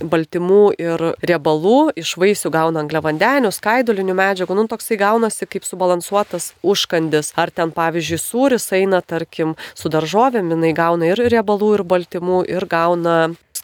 baltymų, 0.00 0.62
ir 0.80 1.04
riebalų, 1.20 1.92
iš 2.00 2.14
vaisių 2.20 2.52
gauna 2.54 2.80
angliavandenių, 2.86 3.52
skaidulinių 3.52 4.16
medžiagų, 4.16 4.56
nu 4.56 4.64
toksai 4.70 4.96
gaunasi 5.00 5.44
kaip 5.50 5.68
subalansuotas 5.68 6.54
užkandis. 6.64 7.34
Ar 7.36 7.52
ten 7.52 7.74
pavyzdžiui 7.76 8.22
sūris 8.22 8.70
eina, 8.78 9.02
tarkim, 9.04 9.58
su 9.76 9.92
daržovėm, 9.92 10.54
jinai 10.56 10.72
gauna 10.72 11.12
ir 11.12 11.20
riebalų, 11.28 11.74
ir 11.76 11.84
baltymų, 11.92 12.40
ir 12.48 12.64
gauna 12.70 13.18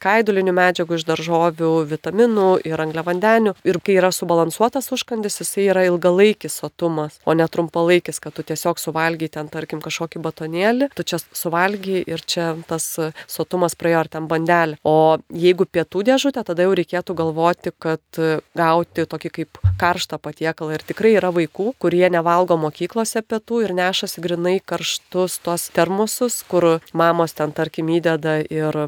skaidulinių 0.05 0.53
medžiagų 0.53 0.99
iš 0.99 1.07
daržovių, 1.09 1.71
vitaminų 1.88 2.49
ir 2.69 2.81
angliavandenių. 2.85 3.55
Ir 3.64 3.81
kai 3.81 3.97
yra 3.97 4.11
subalansuotas 4.12 4.90
užkandis, 4.93 5.40
jisai 5.40 5.69
yra 5.73 5.85
ilgalaikis 5.88 6.59
sotumas, 6.61 7.17
o 7.25 7.33
ne 7.33 7.47
trumpalaikis, 7.49 8.21
kad 8.21 8.37
tu 8.37 8.45
tiesiog 8.45 8.81
suvalgy 8.83 9.31
ten, 9.33 9.49
tarkim, 9.49 9.81
kažkokį 9.81 10.21
batonėlį, 10.27 10.90
tu 10.93 11.07
čia 11.09 11.23
suvalgy 11.33 12.03
ir 12.05 12.21
čia 12.21 12.53
tas 12.69 12.90
sotumas 13.31 13.77
praėjo 13.81 14.03
ar 14.03 14.11
ten 14.12 14.29
bandelį. 14.29 14.77
O 14.85 15.17
jeigu 15.33 15.64
pietų 15.64 16.05
dėžutė, 16.11 16.45
tada 16.45 16.67
jau 16.67 16.75
reikėtų 16.77 17.17
galvoti, 17.17 17.73
kad 17.73 18.21
gauti 18.59 19.07
tokį 19.09 19.33
kaip 19.38 19.62
karštą 19.81 20.21
patiekalą. 20.21 20.77
Ir 20.77 20.85
tikrai 20.85 21.14
yra 21.17 21.33
vaikų, 21.33 21.71
kurie 21.81 22.05
nevalgo 22.12 22.59
mokyklose 22.61 23.25
pietų 23.25 23.62
ir 23.64 23.73
nešasi 23.79 24.21
grinai 24.25 24.59
karštus 24.61 25.40
tos 25.45 25.71
termosus, 25.73 26.43
kur 26.45 26.83
mamos 26.93 27.33
ten 27.38 27.57
tarkim 27.57 27.88
įdeda 27.97 28.43
ir 28.45 28.85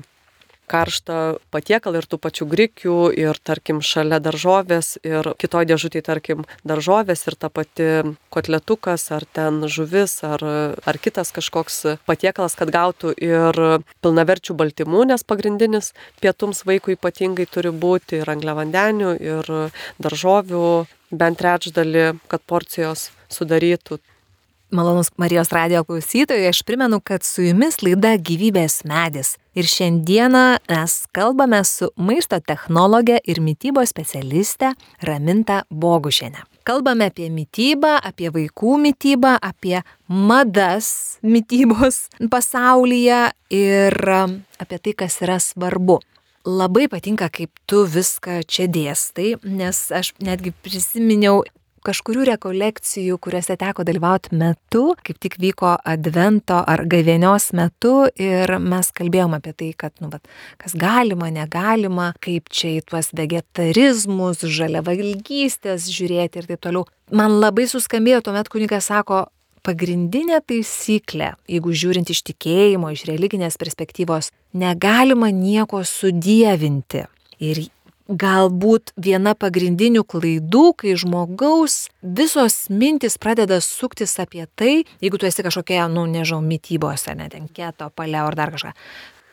karštą 0.70 1.38
patiekalą 1.54 2.02
ir 2.02 2.08
tų 2.10 2.18
pačių 2.22 2.46
grikių 2.50 2.96
ir 3.16 3.38
tarkim 3.46 3.82
šalia 3.84 4.18
daržovės 4.22 4.96
ir 5.06 5.32
kitoj 5.40 5.68
dėžutėj 5.70 6.04
tarkim 6.06 6.44
daržovės 6.66 7.26
ir 7.28 7.36
ta 7.38 7.50
pati 7.50 7.88
kotletukas 8.34 9.08
ar 9.14 9.26
ten 9.38 9.62
žuvis 9.70 10.18
ar, 10.26 10.42
ar 10.82 10.98
kitas 11.02 11.32
kažkoks 11.36 11.98
patiekalas, 12.08 12.56
kad 12.58 12.72
gautų 12.74 13.14
ir 13.14 13.60
pilnaverčių 14.04 14.56
baltymų, 14.58 15.06
nes 15.12 15.26
pagrindinis 15.26 15.92
pietums 16.20 16.64
vaikui 16.66 16.96
ypatingai 16.98 17.46
turi 17.50 17.72
būti 17.72 18.22
ir 18.22 18.34
angliavandenių 18.34 19.14
ir 19.22 19.52
daržovių 20.02 20.66
bent 21.10 21.38
trečdalį, 21.40 22.06
kad 22.30 22.42
porcijos 22.46 23.10
sudarytų. 23.30 24.00
Malonus 24.70 25.10
Marijos 25.16 25.52
radio 25.52 25.84
klausytojai, 25.84 26.48
aš 26.48 26.62
primenu, 26.62 27.00
kad 27.00 27.22
su 27.22 27.42
jumis 27.42 27.78
laida 27.82 28.16
Gyvybės 28.18 28.80
medis. 28.84 29.36
Ir 29.54 29.68
šiandieną 29.70 30.58
mes 30.68 30.96
kalbame 31.14 31.60
su 31.64 31.92
maisto 31.96 32.40
technologė 32.42 33.20
ir 33.24 33.38
mytybos 33.40 33.94
specialiste 33.94 34.72
Raminta 35.06 35.62
Bogušienė. 35.70 36.42
Kalbame 36.66 37.06
apie 37.12 37.28
mytybą, 37.30 37.94
apie 38.02 38.32
vaikų 38.34 38.74
mytybą, 38.88 39.36
apie 39.38 39.84
madas 40.08 41.20
mytybos 41.22 42.08
pasaulyje 42.32 43.22
ir 43.54 43.98
apie 44.58 44.82
tai, 44.82 44.96
kas 44.98 45.22
yra 45.22 45.38
svarbu 45.38 46.00
labai 46.46 46.86
patinka, 46.90 47.28
kaip 47.30 47.54
tu 47.66 47.84
viską 47.86 48.40
čia 48.46 48.66
dėstai, 48.70 49.36
nes 49.42 49.78
aš 49.94 50.12
netgi 50.22 50.54
prisiminiau 50.62 51.42
kažkurių 51.86 52.26
rekolekcijų, 52.32 53.18
kuriuose 53.22 53.56
teko 53.60 53.84
dalyvauti 53.86 54.34
metu, 54.38 54.84
kaip 55.06 55.20
tik 55.22 55.38
vyko 55.42 55.76
advento 55.86 56.58
ar 56.58 56.82
gavėnios 56.90 57.52
metu 57.56 58.08
ir 58.20 58.56
mes 58.62 58.90
kalbėjom 58.96 59.36
apie 59.38 59.54
tai, 59.54 59.70
kad, 59.78 59.94
nu, 60.02 60.10
bet, 60.12 60.26
kas 60.62 60.76
galima, 60.78 61.30
negalima, 61.34 62.10
kaip 62.24 62.50
čia 62.50 62.76
į 62.78 62.82
tuos 62.90 63.12
vegetarizmus, 63.16 64.44
žaliavalgystės 64.58 65.88
žiūrėti 65.92 66.42
ir 66.42 66.50
taip 66.50 66.66
toliau. 66.66 66.86
Man 67.14 67.38
labai 67.40 67.68
suskambėjo 67.70 68.24
tuomet 68.26 68.50
kunigas 68.50 68.90
sako, 68.90 69.26
pagrindinė 69.66 70.40
taisyklė, 70.46 71.34
jeigu 71.50 71.74
žiūrint 71.74 72.10
iš 72.12 72.22
tikėjimo, 72.30 72.92
iš 72.94 73.06
religinės 73.10 73.58
perspektyvos, 73.60 74.30
negalima 74.54 75.32
nieko 75.34 75.82
sudėvinti. 75.86 77.06
Ir 77.42 77.66
galbūt 78.08 78.92
viena 79.00 79.34
pagrindinių 79.38 80.04
klaidų, 80.06 80.64
kai 80.80 80.94
žmogaus 80.98 81.86
visos 82.02 82.66
mintis 82.70 83.18
pradeda 83.18 83.58
suktis 83.64 84.16
apie 84.22 84.46
tai, 84.54 84.84
jeigu 85.02 85.18
tu 85.18 85.28
esi 85.28 85.44
kažkokia, 85.46 85.88
nu, 85.92 86.06
nežinau, 86.10 86.42
mytybos, 86.44 87.08
ar 87.10 87.18
net 87.18 87.34
ten 87.34 87.50
keto, 87.50 87.90
paleo 87.94 88.26
ar 88.30 88.38
dar 88.38 88.54
kažką. 88.54 88.72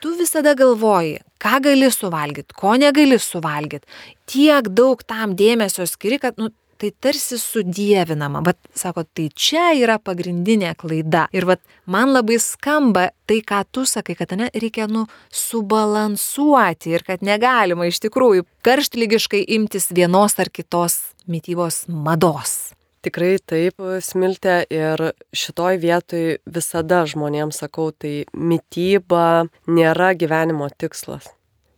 Tu 0.03 0.11
visada 0.19 0.51
galvoji, 0.59 1.21
ką 1.39 1.61
gali 1.63 1.87
suvalgyti, 1.93 2.55
ko 2.59 2.73
negali 2.75 3.15
suvalgyti. 3.21 3.87
Tiek 4.27 4.67
daug 4.67 4.99
tam 5.07 5.37
dėmesio 5.39 5.85
skiri, 5.87 6.19
kad, 6.19 6.35
nu, 6.41 6.49
tai 6.81 6.91
tarsi 7.03 7.37
sudėvinama. 7.41 8.43
Bet 8.45 8.59
sako, 8.77 9.05
tai 9.05 9.29
čia 9.35 9.71
yra 9.77 9.99
pagrindinė 10.01 10.73
klaida. 10.79 11.25
Ir 11.35 11.47
vat, 11.49 11.61
man 11.85 12.13
labai 12.15 12.39
skamba 12.41 13.09
tai, 13.29 13.41
ką 13.45 13.63
tu 13.71 13.85
sakai, 13.89 14.15
kad 14.19 14.35
ne, 14.39 14.49
reikia 14.53 14.87
nu 14.91 15.05
subalansuoti 15.33 16.93
ir 16.93 17.05
kad 17.07 17.25
negalima 17.25 17.87
iš 17.89 18.01
tikrųjų 18.05 18.47
karštlygiškai 18.65 19.43
imtis 19.57 19.91
vienos 19.93 20.39
ar 20.39 20.51
kitos 20.53 20.99
mytybos 21.29 21.85
mados. 21.87 22.73
Tikrai 23.03 23.35
taip, 23.43 23.81
smiltė 23.99 24.61
ir 24.71 25.09
šitoj 25.35 25.79
vietoj 25.81 26.37
visada 26.47 27.01
žmonėms 27.09 27.59
sakau, 27.65 27.89
tai 27.91 28.23
mytyba 28.31 29.49
nėra 29.67 30.13
gyvenimo 30.15 30.69
tikslas. 30.71 31.27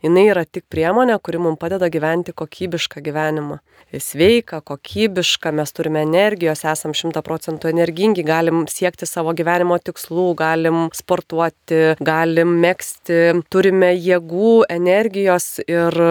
Jis 0.06 0.32
yra 0.32 0.46
tik 0.46 0.68
priemonė, 0.70 1.18
kuri 1.24 1.40
mums 1.42 1.60
padeda 1.62 1.90
gyventi 1.90 2.34
kokybišką 2.38 3.02
gyvenimą 3.06 3.60
sveiką, 3.94 4.62
kokybišką, 4.66 5.52
mes 5.56 5.74
turime 5.76 6.04
energijos, 6.06 6.64
esam 6.68 6.94
šimta 6.98 7.24
procentų 7.26 7.70
energingi, 7.72 8.26
galim 8.26 8.66
siekti 8.72 9.08
savo 9.10 9.34
gyvenimo 9.38 9.78
tikslų, 9.82 10.28
galim 10.40 10.90
sportuoti, 10.96 11.96
galim 12.04 12.58
mėgsti, 12.64 13.22
turime 13.54 13.94
jėgų, 13.96 14.66
energijos 14.70 15.60
ir 15.68 16.02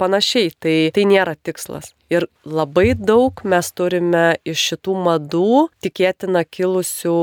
panašiai. 0.00 0.52
Tai, 0.58 0.76
tai 0.94 1.06
nėra 1.08 1.36
tikslas. 1.36 1.94
Ir 2.08 2.24
labai 2.48 2.94
daug 2.96 3.36
mes 3.44 3.68
turime 3.76 4.38
iš 4.48 4.62
šitų 4.70 4.94
madų 5.04 5.66
tikėtina 5.84 6.40
kilusių 6.48 7.16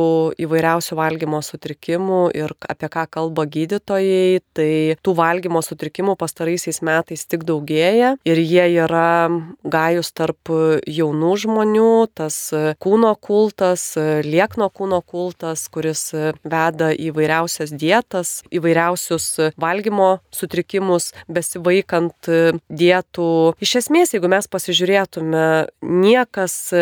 įvairiausių 0.45 0.98
valgymo 1.00 1.39
sutrikimų 1.45 2.19
ir 2.38 2.54
apie 2.69 2.89
ką 2.93 3.06
kalba 3.17 3.48
gydytojai, 3.50 4.43
tai 4.54 4.69
tų 5.02 5.15
valgymo 5.17 5.63
sutrikimų 5.65 6.13
pastaraisiais 6.21 6.84
metais 6.86 7.26
tik 7.26 7.48
daugėja 7.50 8.13
ir 8.30 8.41
jie 8.41 8.67
yra 8.86 9.26
gajus 9.65 10.12
tarp 10.13 10.54
jaunų 10.86 11.34
žmonių, 11.45 11.89
tas 12.13 12.38
kūno 12.82 13.15
kultas, 13.17 13.88
liekno 13.98 14.69
kūno 14.69 15.02
kultas, 15.02 15.65
kuris 15.74 16.12
veda 16.45 16.91
įvairiausias 16.93 17.74
dietas, 17.74 18.36
įvairiausius 18.54 19.56
valgymo 19.58 20.19
sutrikimus, 20.30 21.10
besivaikant 21.26 22.30
dietų. 22.69 23.34
Iš 23.65 23.78
esmės, 23.82 24.13
jeigu 24.13 24.30
mes 24.30 24.45
pasižiūrėtume, 24.45 24.75
pasižiūrėtume, 24.76 25.72
niekas 25.82 26.74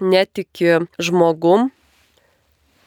netiki 0.00 0.84
žmogum. 1.00 1.70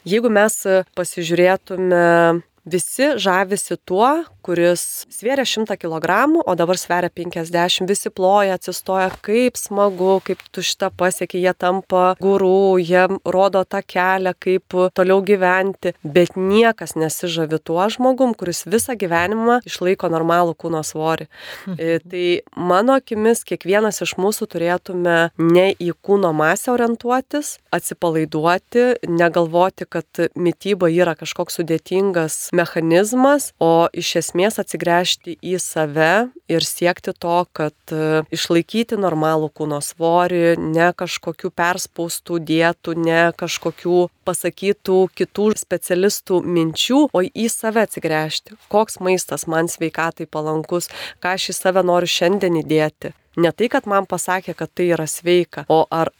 Jeigu 0.06 0.30
mes 0.30 0.54
pasižiūrėtume, 0.94 2.42
visi 2.64 3.14
žavisi 3.16 3.76
tuo, 3.88 4.24
kuris 4.44 5.06
svėrė 5.12 5.44
100 5.48 5.76
kg, 5.80 6.16
o 6.44 6.54
dabar 6.58 6.78
sveria 6.80 7.10
50, 7.12 7.88
visi 7.88 8.10
ploja, 8.12 8.56
atsistoja, 8.56 9.10
kaip 9.24 9.58
smagu, 9.60 10.18
kaip 10.24 10.40
tu 10.52 10.64
šitą 10.64 10.90
pasiekė, 10.96 11.40
jie 11.40 11.54
tampa 11.56 12.14
gurų, 12.20 12.80
jie 12.82 13.06
rodo 13.24 13.64
tą 13.64 13.82
kelią, 13.84 14.34
kaip 14.40 14.76
toliau 14.96 15.20
gyventi, 15.26 15.94
bet 16.04 16.36
niekas 16.36 16.96
nesižavi 17.00 17.60
tuo 17.64 17.88
žmogum, 17.92 18.34
kuris 18.38 18.64
visą 18.68 18.96
gyvenimą 18.98 19.60
išlaiko 19.68 20.10
normalų 20.12 20.56
kūno 20.60 20.82
svorį. 20.86 21.28
Mhm. 21.66 22.08
Tai 22.10 22.26
mano 22.70 22.96
akimis, 23.00 23.44
kiekvienas 23.48 24.00
iš 24.04 24.16
mūsų 24.20 24.48
turėtume 24.50 25.18
ne 25.38 25.66
į 25.80 25.92
kūno 26.04 26.32
masę 26.36 26.72
orientuotis, 26.74 27.56
atsipalaiduoti, 27.74 28.86
negalvoti, 29.08 29.86
kad 29.88 30.24
mytyba 30.34 30.90
yra 30.92 31.16
kažkoks 31.18 31.60
sudėtingas 31.60 32.49
mechanizmas, 32.52 33.50
o 33.60 33.88
iš 33.92 34.16
esmės 34.20 34.58
atsigręžti 34.62 35.36
į 35.40 35.58
save 35.62 36.30
ir 36.50 36.66
siekti 36.66 37.14
to, 37.14 37.36
kad 37.56 37.94
e, 37.94 38.22
išlaikyti 38.34 38.98
normalų 39.00 39.50
kūno 39.54 39.80
svorį, 39.84 40.56
ne 40.58 40.90
kažkokių 40.96 41.52
perspaustų 41.54 42.40
dietų, 42.50 42.96
ne 42.98 43.22
kažkokių 43.38 44.08
pasakytų 44.28 44.98
kitų 45.18 45.48
specialistų 45.60 46.42
minčių, 46.44 47.06
o 47.14 47.24
į 47.24 47.48
save 47.52 47.86
atsigręžti. 47.86 48.58
Koks 48.72 49.00
maistas 49.04 49.46
man 49.50 49.70
sveikatai 49.70 50.26
palankus, 50.30 50.90
ką 51.22 51.36
aš 51.38 51.50
į 51.54 51.58
save 51.60 51.86
noriu 51.86 52.10
šiandien 52.10 52.60
įdėti. 52.62 53.14
Ne 53.40 53.52
tai, 53.54 53.68
kad 53.70 53.86
man 53.86 54.08
pasakė, 54.10 54.56
kad 54.58 54.72
tai 54.74 54.90
yra 54.90 55.06
sveika, 55.06 55.62
o 55.70 55.84
ar 55.86 56.10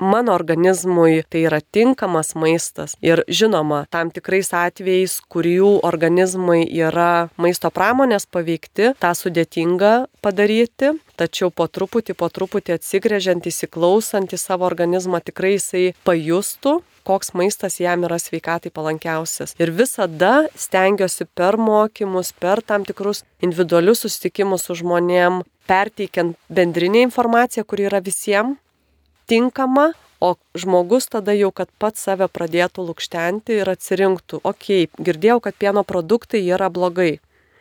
mano 0.00 0.32
organizmui 0.32 1.22
tai 1.28 1.44
yra 1.46 1.60
tinkamas 1.60 2.34
maistas. 2.34 2.96
Ir 3.04 3.22
žinoma, 3.28 3.84
tam 3.92 4.10
tikrais 4.10 4.52
atvejais, 4.56 5.20
kurių 5.30 5.80
organizmai 5.86 6.64
yra 6.64 7.28
maisto 7.36 7.70
pramonės 7.70 8.26
paveikti, 8.26 8.94
tą 9.00 9.12
sudėtinga 9.14 9.92
padaryti, 10.24 10.94
tačiau 11.20 11.52
po 11.52 11.68
truputį, 11.68 12.16
po 12.16 12.30
truputį 12.32 12.78
atsigrėžiant, 12.78 13.46
įsiklausant 13.46 14.32
į 14.32 14.40
savo 14.40 14.66
organizmą, 14.68 15.20
tikrai 15.24 15.58
jisai 15.58 15.90
pajustų, 16.08 16.80
koks 17.04 17.34
maistas 17.34 17.80
jam 17.80 18.04
yra 18.08 18.18
sveikatai 18.20 18.72
palankiausias. 18.72 19.54
Ir 19.60 19.72
visada 19.74 20.48
stengiuosi 20.56 21.26
per 21.34 21.58
mokymus, 21.60 22.32
per 22.32 22.64
tam 22.64 22.84
tikrus 22.88 23.24
individualius 23.44 24.04
susitikimus 24.04 24.68
su 24.68 24.76
žmonėm, 24.80 25.42
perteikiant 25.70 26.36
bendrinę 26.50 27.04
informaciją, 27.06 27.64
kuri 27.68 27.88
yra 27.90 28.02
visiems 28.04 28.58
tinkama, 29.30 29.92
o 30.20 30.34
žmogus 30.58 31.08
tada 31.08 31.32
jau, 31.38 31.48
kad 31.54 31.70
pats 31.80 32.02
save 32.04 32.28
pradėtų 32.28 32.84
lūkštenti 32.90 33.60
ir 33.62 33.70
atsirinktų, 33.72 34.42
okei, 34.42 34.86
okay, 34.90 35.04
girdėjau, 35.08 35.40
kad 35.46 35.56
pieno 35.56 35.86
produktai 35.86 36.42
yra 36.44 36.68
blogai. 36.68 37.20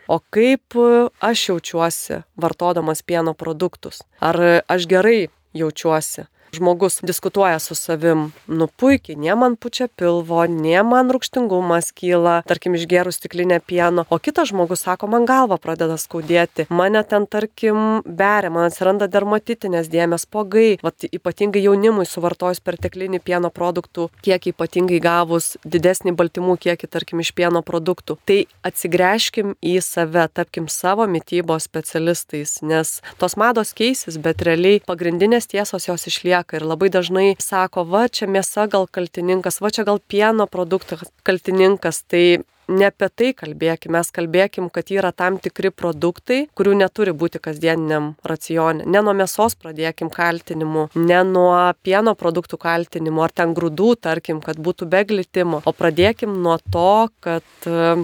o 0.10 0.18
kaip 0.34 0.74
aš 1.22 1.50
jaučiuosi 1.50 2.24
vartodamas 2.36 3.04
pieno 3.06 3.36
produktus. 3.38 4.02
Ar 4.20 4.64
aš 4.66 4.88
gerai 4.90 5.30
jaučiuosi 5.54 6.26
žmogus 6.56 7.00
diskutuoja 7.02 7.60
su 7.60 7.76
savim, 7.76 8.32
nu 8.48 8.68
puikiai, 8.68 9.18
nie 9.20 9.36
man 9.36 9.56
pučia 9.56 9.88
pilvo, 9.88 10.42
nie 10.50 10.82
man 10.84 11.12
rūkštingumas 11.14 11.92
kyla, 11.96 12.40
tarkim, 12.50 12.76
išgerus 12.76 13.20
stiklinę 13.20 13.60
pieno, 13.60 14.06
o 14.10 14.20
kitas 14.20 14.50
žmogus 14.52 14.84
sako, 14.86 15.10
man 15.12 15.28
galva 15.30 15.60
pradeda 15.62 15.98
skaudėti, 16.00 16.68
mane 16.70 17.04
ten, 17.08 17.28
tarkim, 17.30 18.02
beria, 18.06 18.52
man 18.54 18.70
atsiranda 18.70 19.10
dermatitinės 19.12 19.92
dėmės, 19.92 20.26
pogai, 20.30 20.78
Vat, 20.84 21.04
ypatingai 21.06 21.62
jaunimui 21.64 22.06
suvartojus 22.08 22.62
perteklinį 22.64 23.20
pieno 23.26 23.52
produktų, 23.54 24.10
kiek 24.26 24.50
ypatingai 24.54 25.00
gavus 25.04 25.52
didesnį 25.66 26.14
baltymų 26.18 26.56
kiekį, 26.62 26.90
tarkim, 26.92 27.24
iš 27.24 27.34
pieno 27.38 27.62
produktų. 27.66 28.18
Tai 28.26 28.40
atsigręžkim 28.66 29.56
į 29.62 29.76
save, 29.84 30.28
tapkim 30.34 30.70
savo 30.72 31.08
mytybos 31.10 31.68
specialistais, 31.70 32.60
nes 32.66 33.00
tos 33.22 33.36
mados 33.40 33.74
keisis, 33.78 34.18
bet 34.22 34.44
realiai 34.48 34.82
pagrindinės 34.86 35.50
tiesos 35.52 35.90
jos 35.90 36.08
išlieka 36.10 36.39
lieka 36.40 36.58
ir 36.58 36.66
labai 36.66 36.90
dažnai 36.90 37.36
sako, 37.40 37.84
va 37.86 38.08
čia 38.08 38.28
mėsa 38.28 38.68
gal 38.70 38.88
kaltininkas, 38.88 39.62
va 39.62 39.70
čia 39.70 39.84
gal 39.84 40.00
pieno 40.00 40.48
produktų 40.48 41.00
kaltininkas. 41.24 42.04
Tai 42.08 42.44
ne 42.70 42.86
apie 42.86 43.10
tai 43.10 43.34
kalbėkim, 43.34 43.92
mes 43.92 44.12
kalbėkim, 44.12 44.70
kad 44.70 44.92
yra 44.92 45.12
tam 45.12 45.40
tikri 45.42 45.72
produktai, 45.72 46.48
kurių 46.56 46.76
neturi 46.78 47.14
būti 47.14 47.42
kasdieniniam 47.42 48.16
racione. 48.24 48.86
Ne 48.86 49.02
nuo 49.02 49.14
mėsos 49.14 49.58
pradėkim 49.58 50.10
kaltinimu, 50.10 50.90
ne 50.96 51.24
nuo 51.24 51.74
pieno 51.84 52.16
produktų 52.16 52.60
kaltinimu, 52.62 53.24
ar 53.24 53.32
ten 53.34 53.56
grūdų, 53.58 53.96
tarkim, 54.02 54.42
kad 54.42 54.58
būtų 54.58 54.90
be 54.90 55.04
glitimo, 55.10 55.64
o 55.66 55.74
pradėkim 55.74 56.38
nuo 56.44 56.60
to, 56.72 57.10
kad 57.26 57.66
e, 57.66 57.96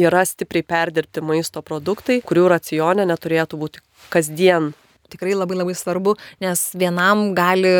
yra 0.00 0.24
stipriai 0.24 0.64
perdirbti 0.64 1.20
maisto 1.20 1.62
produktai, 1.62 2.22
kurių 2.24 2.48
racione 2.56 3.04
neturėtų 3.04 3.60
būti 3.60 3.84
kasdien 4.10 4.72
tikrai 5.12 5.34
labai 5.36 5.58
labai 5.58 5.74
svarbu, 5.78 6.16
nes 6.44 6.62
vienam 6.78 7.32
gali 7.36 7.72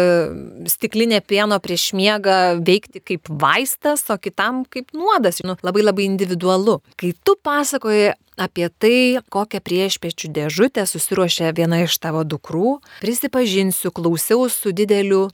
stiklinė 0.70 1.20
pieno 1.26 1.58
prieš 1.62 1.92
miegą 1.96 2.58
veikti 2.64 3.02
kaip 3.04 3.30
vaistas, 3.30 4.06
o 4.10 4.18
kitam 4.18 4.64
kaip 4.68 4.92
nuodas. 4.96 5.42
Nu, 5.44 5.56
labai 5.64 5.84
labai 5.84 6.08
individualu. 6.08 6.80
Kai 7.00 7.14
tu 7.24 7.36
pasakoji 7.40 8.12
apie 8.40 8.68
tai, 8.68 9.20
kokią 9.30 9.62
priešpečių 9.62 10.30
dėžutę 10.34 10.84
susiruošė 10.88 11.52
viena 11.54 11.84
iš 11.84 11.96
tavo 12.02 12.24
dukrų, 12.26 12.78
prisipažinsiu, 13.02 13.92
klausiau 13.94 14.48
su 14.50 14.74
dideliu 14.74 15.28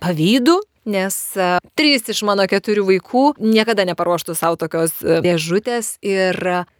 pavydu, 0.00 0.58
nes 0.88 1.16
e, 1.36 1.50
trys 1.76 2.08
iš 2.08 2.22
mano 2.26 2.46
keturių 2.48 2.86
vaikų 2.88 3.24
niekada 3.42 3.84
neparuoštų 3.88 4.36
savo 4.38 4.58
tokios 4.60 4.96
e, 5.02 5.20
dėžutės 5.24 5.98
ir 6.00 6.38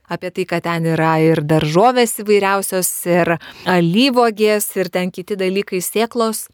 apie 0.08 0.32
tai, 0.34 0.46
kad 0.48 0.66
ten 0.66 0.88
yra 0.94 1.16
ir 1.22 1.42
daržovės 1.44 2.18
įvairiausios, 2.22 2.90
ir 3.08 3.36
alyvogės, 3.68 4.70
ir 4.80 4.92
ten 4.92 5.12
kiti 5.14 5.38
dalykai 5.38 5.80
sėklos. 5.84 6.46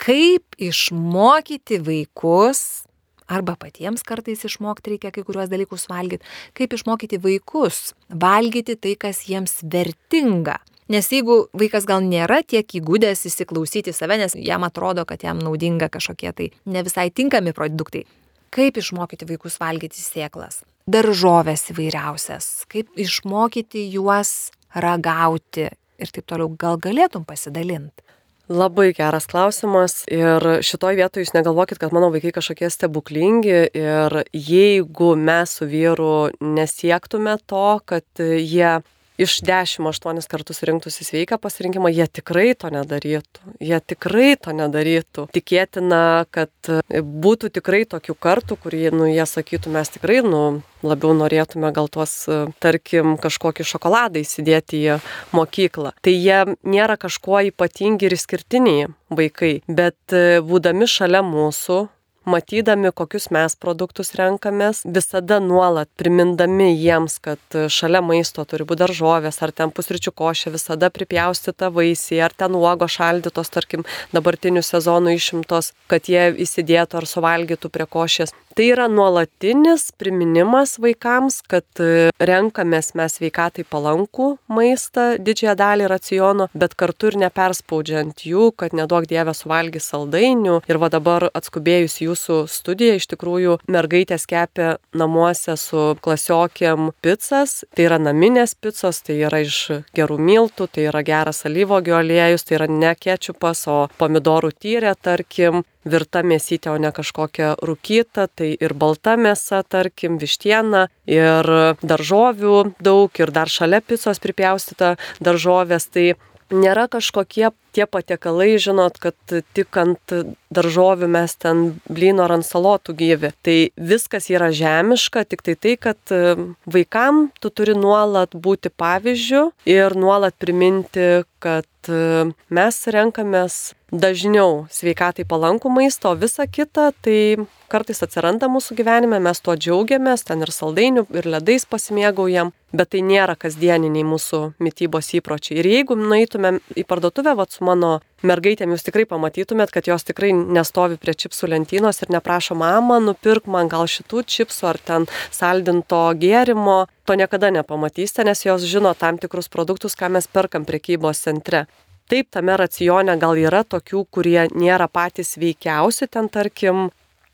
Kaip 0.00 0.56
išmokyti 0.60 1.80
vaikus, 1.84 2.84
arba 3.30 3.54
patiems 3.58 4.02
kartais 4.06 4.42
išmokti 4.46 4.96
reikia 4.96 5.12
kai 5.14 5.24
kuriuos 5.26 5.50
dalykus 5.52 5.86
valgyti, 5.90 6.26
kaip 6.58 6.74
išmokyti 6.74 7.20
vaikus 7.22 7.92
valgyti 8.10 8.76
tai, 8.76 8.96
kas 8.98 9.24
jiems 9.28 9.60
vertinga. 9.72 10.58
Nes 10.90 11.06
jeigu 11.12 11.44
vaikas 11.54 11.86
gal 11.86 12.02
nėra 12.02 12.40
tiek 12.42 12.66
įgūdęs 12.80 13.22
įsiklausyti 13.28 13.94
save, 13.94 14.16
nes 14.18 14.34
jam 14.34 14.66
atrodo, 14.66 15.04
kad 15.06 15.22
jam 15.22 15.38
naudinga 15.38 15.86
kažkokie 15.92 16.32
tai 16.34 16.48
ne 16.66 16.82
visai 16.82 17.12
tinkami 17.14 17.54
produktai, 17.54 18.02
kaip 18.50 18.80
išmokyti 18.82 19.28
vaikus 19.28 19.60
valgyti 19.62 20.02
sėklas, 20.02 20.64
daržovės 20.90 21.68
įvairiausias, 21.72 22.50
kaip 22.70 22.90
išmokyti 22.98 23.86
juos 23.94 24.50
ragauti 24.74 25.68
ir 26.00 26.14
taip 26.14 26.26
toliau, 26.30 26.50
gal 26.58 26.78
galėtum 26.80 27.26
pasidalinti. 27.28 28.04
Labai 28.50 28.88
geras 28.96 29.28
klausimas 29.30 30.00
ir 30.10 30.42
šitoj 30.66 30.96
vietoje 30.98 31.22
jūs 31.22 31.36
negalvokit, 31.36 31.78
kad 31.78 31.92
mano 31.94 32.08
vaikai 32.10 32.32
kažkokie 32.34 32.66
stebuklingi 32.74 33.60
ir 33.78 34.16
jeigu 34.34 35.12
mes 35.14 35.52
su 35.60 35.68
vyru 35.70 36.32
nesiektume 36.42 37.36
to, 37.46 37.68
kad 37.86 38.24
jie 38.26 38.80
iš 39.20 39.40
10-8 39.44 40.24
kartus 40.30 40.62
rinktųsi 40.66 41.04
sveiką 41.04 41.38
pasirinkimą, 41.42 41.90
jie 41.92 42.06
tikrai 42.08 42.54
to 42.56 42.70
nedarytų. 42.72 43.54
Jie 43.60 43.80
tikrai 43.92 44.32
to 44.40 44.54
nedarytų. 44.56 45.26
Tikėtina, 45.34 46.24
kad 46.32 46.50
būtų 46.88 47.52
tikrai 47.60 47.84
tokių 47.90 48.16
kartų, 48.16 48.56
kurie, 48.64 48.88
nu, 48.94 49.08
jie 49.10 49.26
sakytų, 49.28 49.72
mes 49.76 49.92
tikrai, 49.92 50.20
nu, 50.24 50.62
labiau 50.86 51.12
norėtume 51.16 51.72
gal 51.76 51.90
tuos, 51.92 52.24
tarkim, 52.62 53.16
kažkokį 53.20 53.66
šokoladą 53.68 54.24
įsidėti 54.24 54.80
į 54.80 54.98
mokyklą. 55.36 55.94
Tai 56.00 56.16
jie 56.16 56.56
nėra 56.64 56.96
kažkuo 57.00 57.44
ypatingi 57.52 58.08
ir 58.08 58.16
išskirtiniai 58.16 58.90
vaikai, 59.12 59.54
bet 59.68 60.16
būdami 60.46 60.88
šalia 60.88 61.20
mūsų, 61.26 61.82
matydami, 62.28 62.92
kokius 62.92 63.30
mes 63.34 63.56
produktus 63.56 64.12
renkamės, 64.18 64.82
visada 64.84 65.40
nuolat 65.40 65.88
primindami 66.00 66.70
jiems, 66.74 67.18
kad 67.22 67.58
šalia 67.72 68.02
maisto 68.04 68.44
turi 68.48 68.66
būti 68.68 68.84
daržovės, 68.84 69.40
ar 69.42 69.54
ten 69.56 69.72
pusryčių 69.74 70.12
košė, 70.16 70.54
visada 70.56 70.90
pripjaustyta 70.92 71.70
vaisiai, 71.74 72.20
ar 72.26 72.36
ten 72.36 72.56
uogo 72.58 72.88
šaldytos, 72.90 73.52
tarkim, 73.52 73.86
dabartinių 74.14 74.62
sezonų 74.66 75.16
išimtos, 75.16 75.72
kad 75.90 76.10
jie 76.10 76.30
įsidėtų 76.44 77.00
ar 77.00 77.08
suvalgytų 77.08 77.72
prie 77.72 77.88
košės. 77.90 78.34
Tai 78.50 78.64
yra 78.66 78.88
nuolatinis 78.90 79.92
priminimas 79.94 80.74
vaikams, 80.82 81.36
kad 81.46 81.80
renkamės 82.18 82.90
mes 82.98 83.14
veikatai 83.22 83.62
palankų 83.62 84.26
maistą, 84.50 85.04
didžiąją 85.22 85.54
dalį 85.60 85.86
raciono, 85.92 86.48
bet 86.58 86.74
kartu 86.74 87.12
ir 87.12 87.18
neperspaudžiant 87.22 88.24
jų, 88.26 88.50
kad 88.58 88.74
nedaug 88.74 89.06
dievė 89.06 89.36
suvalgys 89.38 89.86
saldainių 89.92 90.58
ir 90.66 90.80
va 90.82 90.90
dabar 90.90 91.28
atskubėjus 91.30 92.00
jūsų 92.10 92.38
studiją. 92.50 92.98
Iš 93.00 93.08
tikrųjų 93.14 93.56
mergaitės 93.70 94.26
kepė 94.30 94.76
namuose 94.96 95.56
su 95.60 95.94
klasiokiam 96.04 96.90
pizzas, 97.04 97.62
tai 97.74 97.88
yra 97.88 98.00
naminės 98.02 98.54
pizzos, 98.58 99.02
tai 99.06 99.20
yra 99.24 99.42
iš 99.46 99.82
gerų 99.96 100.20
miltų, 100.20 100.68
tai 100.74 100.88
yra 100.90 101.02
geras 101.06 101.44
alyvogio 101.48 101.98
aliejus, 102.00 102.46
tai 102.46 102.60
yra 102.60 102.70
ne 102.70 102.94
kečiupas, 102.98 103.66
o 103.70 103.78
pomidorų 104.00 104.52
tyrė, 104.60 104.94
tarkim, 105.00 105.64
virta 105.84 106.22
mėsytė, 106.26 106.74
o 106.74 106.78
ne 106.80 106.90
kažkokia 106.92 107.54
rūkyta, 107.64 108.26
tai 108.36 108.52
ir 108.52 108.74
balta 108.76 109.16
mėsa, 109.16 109.62
tarkim, 109.64 110.18
vištiena, 110.20 110.88
ir 111.08 111.48
daržovių 111.80 112.56
daug, 112.84 113.22
ir 113.22 113.32
dar 113.32 113.48
šalia 113.48 113.80
picos 113.80 114.20
pripjaustyta 114.20 114.96
daržovės, 115.24 115.88
tai 115.88 116.12
nėra 116.50 116.88
kažkokie 116.90 117.50
tie 117.72 117.86
patiekalai, 117.86 118.54
žinot, 118.60 118.98
kad 119.02 119.16
tik 119.56 119.80
ant 119.80 120.14
daržovių 120.50 121.08
mes 121.10 121.36
ten 121.38 121.64
blyno 121.88 122.26
ar 122.26 122.36
ant 122.38 122.46
salotų 122.46 122.94
gyvi. 122.98 123.32
Tai 123.46 123.58
viskas 123.76 124.30
yra 124.32 124.50
žemiška, 124.54 125.24
tik 125.30 125.44
tai 125.46 125.54
tai, 125.54 125.76
kad 125.78 126.14
e, 126.14 126.36
vaikam 126.66 127.28
tu 127.40 127.52
turi 127.54 127.76
nuolat 127.78 128.34
būti 128.34 128.72
pavyzdžių 128.74 129.44
ir 129.70 129.94
nuolat 129.98 130.34
priminti, 130.42 131.22
kad 131.40 131.68
e, 131.88 132.30
mes 132.50 132.80
renkamės 132.90 133.60
dažniau 133.90 134.66
sveikatai 134.70 135.26
palankų 135.26 135.70
maistą, 135.72 136.12
o 136.12 136.18
visa 136.18 136.46
kita 136.46 136.90
tai 137.02 137.46
kartais 137.70 138.02
atsiranda 138.02 138.48
mūsų 138.50 138.76
gyvenime, 138.78 139.20
mes 139.22 139.40
tuo 139.42 139.54
džiaugiamės, 139.58 140.24
ten 140.26 140.42
ir 140.44 140.52
saldainių, 140.54 141.06
ir 141.14 141.28
ledais 141.30 141.66
pasimėgaujam, 141.70 142.52
bet 142.74 142.92
tai 142.94 143.02
nėra 143.06 143.36
kasdieniniai 143.38 144.06
mūsų 144.06 144.42
mytybos 144.62 145.10
įpročiai. 145.18 145.60
Ir 145.60 145.70
jeigu 145.70 145.98
nueitumėm 145.98 146.60
į 146.78 146.86
parduotuvę, 146.90 147.34
vat 147.38 147.54
su 147.60 147.66
mano 147.68 148.00
mergaitėm, 148.24 148.72
jūs 148.72 148.84
tikrai 148.86 149.04
pamatytumėt, 149.08 149.70
kad 149.72 149.86
jos 149.86 150.04
tikrai 150.04 150.32
nestovi 150.32 150.96
prie 151.00 151.14
čipsų 151.14 151.50
lentynos 151.52 152.00
ir 152.02 152.10
neprašo 152.12 152.56
mama, 152.56 152.98
nupirk 153.00 153.46
man 153.46 153.68
gal 153.68 153.86
šitų 153.86 154.24
čipsų 154.24 154.66
ar 154.68 154.78
ten 154.78 155.06
saldinto 155.30 156.10
gėrimo. 156.16 156.86
To 157.04 157.16
niekada 157.16 157.50
nepamatysite, 157.50 158.24
nes 158.24 158.44
jos 158.44 158.64
žino 158.64 158.94
tam 158.94 159.18
tikrus 159.18 159.48
produktus, 159.48 159.96
ką 159.96 160.10
mes 160.10 160.26
perkam 160.26 160.64
prekybos 160.64 161.20
centre. 161.20 161.66
Taip, 162.10 162.30
tame 162.30 162.56
racione 162.56 163.14
gal 163.20 163.38
yra 163.38 163.62
tokių, 163.62 164.06
kurie 164.10 164.48
nėra 164.50 164.88
patys 164.90 165.36
veikiausi, 165.38 166.08
ten 166.10 166.28
tarkim, 166.28 166.88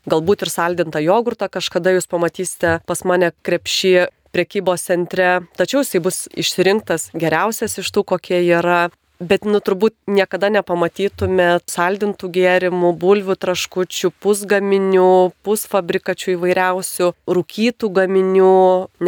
galbūt 0.07 0.45
ir 0.45 0.53
saldintą 0.53 1.01
jogurtą 1.01 1.49
kažkada 1.49 1.95
jūs 1.95 2.07
pamatysite 2.07 2.77
pas 2.85 3.03
mane 3.03 3.31
krepšį 3.43 4.07
prekybos 4.31 4.85
centre, 4.85 5.41
tačiau 5.57 5.81
jisai 5.81 6.01
bus 6.03 6.27
išsirinktas 6.37 7.09
geriausias 7.17 7.79
iš 7.81 7.89
tų, 7.95 8.05
kokie 8.13 8.43
yra. 8.45 8.87
Bet, 9.17 9.47
nu, 9.49 9.57
turbūt 9.57 9.95
niekada 10.05 10.51
nepamatytumėt 10.53 11.65
saldintų 11.73 12.29
gėrimų, 12.35 12.91
bulvių 13.01 13.35
traškučių, 13.41 14.11
pusgaminių, 14.21 15.07
pusfabrikačių 15.41 16.35
įvairiausių, 16.35 17.09
rūkytų 17.25 17.89
gaminių, 17.97 18.53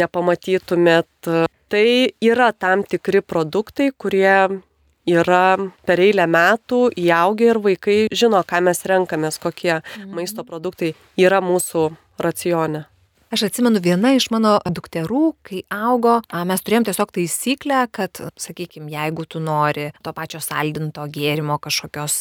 nepamatytumėt. 0.02 1.30
Tai 1.70 1.86
yra 2.26 2.50
tam 2.50 2.82
tikri 2.82 3.22
produktai, 3.22 3.92
kurie 3.94 4.62
yra 5.10 5.44
per 5.86 6.02
eilę 6.02 6.26
metų 6.26 6.88
įaugę 6.98 7.52
ir 7.52 7.60
vaikai 7.62 7.98
žino, 8.10 8.42
ką 8.42 8.64
mes 8.66 8.82
renkamės, 8.90 9.38
kokie 9.38 9.76
mhm. 9.78 10.14
maisto 10.16 10.44
produktai 10.46 10.94
yra 11.18 11.38
mūsų 11.44 11.90
racione. 12.18 12.88
Aš 13.30 13.44
atsimenu, 13.46 13.78
viena 13.78 14.10
iš 14.16 14.24
mano 14.34 14.56
dukterų, 14.66 15.20
kai 15.46 15.60
augo, 15.70 16.16
mes 16.50 16.64
turėjom 16.66 16.88
tiesiog 16.88 17.12
taisyklę, 17.14 17.84
kad, 17.94 18.18
sakykime, 18.42 18.88
jeigu 18.90 19.22
tu 19.30 19.38
nori 19.38 19.84
to 20.02 20.10
pačio 20.16 20.40
saldinto 20.42 21.04
gėrimo, 21.14 21.60
kažkokios 21.62 22.16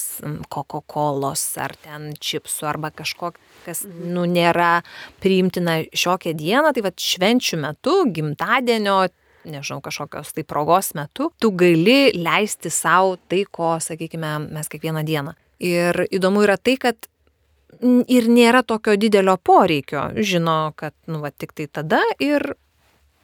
Coca-Colos 0.53 1.47
ar 1.65 1.73
ten 1.81 2.11
čipsų 2.13 2.69
arba 2.69 2.93
kažko, 2.93 3.31
kas, 3.65 3.87
nu, 3.89 4.27
nėra 4.29 4.83
priimtina 5.17 5.79
šiokią 5.89 6.35
dieną, 6.37 6.75
tai 6.77 6.85
va 6.85 6.93
švenčių 6.93 7.63
metu, 7.65 7.97
gimtadienio, 8.13 9.01
nežinau, 9.49 9.81
kažkokios 9.81 10.37
tai 10.37 10.45
progos 10.45 10.93
metu, 10.93 11.31
tu 11.41 11.49
gali 11.57 12.11
leisti 12.21 12.69
savo 12.69 13.17
tai, 13.25 13.47
ko, 13.49 13.79
sakykime, 13.81 14.35
mes 14.53 14.69
kiekvieną 14.69 15.01
dieną. 15.09 15.33
Ir 15.57 16.05
įdomu 16.13 16.45
yra 16.45 16.61
tai, 16.61 16.77
kad 16.77 17.09
ir 17.81 18.29
nėra 18.31 18.63
tokio 18.67 18.95
didelio 18.99 19.37
poreikio, 19.37 20.09
žino, 20.15 20.73
kad, 20.79 20.95
nu, 21.07 21.21
va, 21.23 21.31
tik 21.31 21.53
tai 21.57 21.69
tada 21.71 22.01
ir 22.19 22.53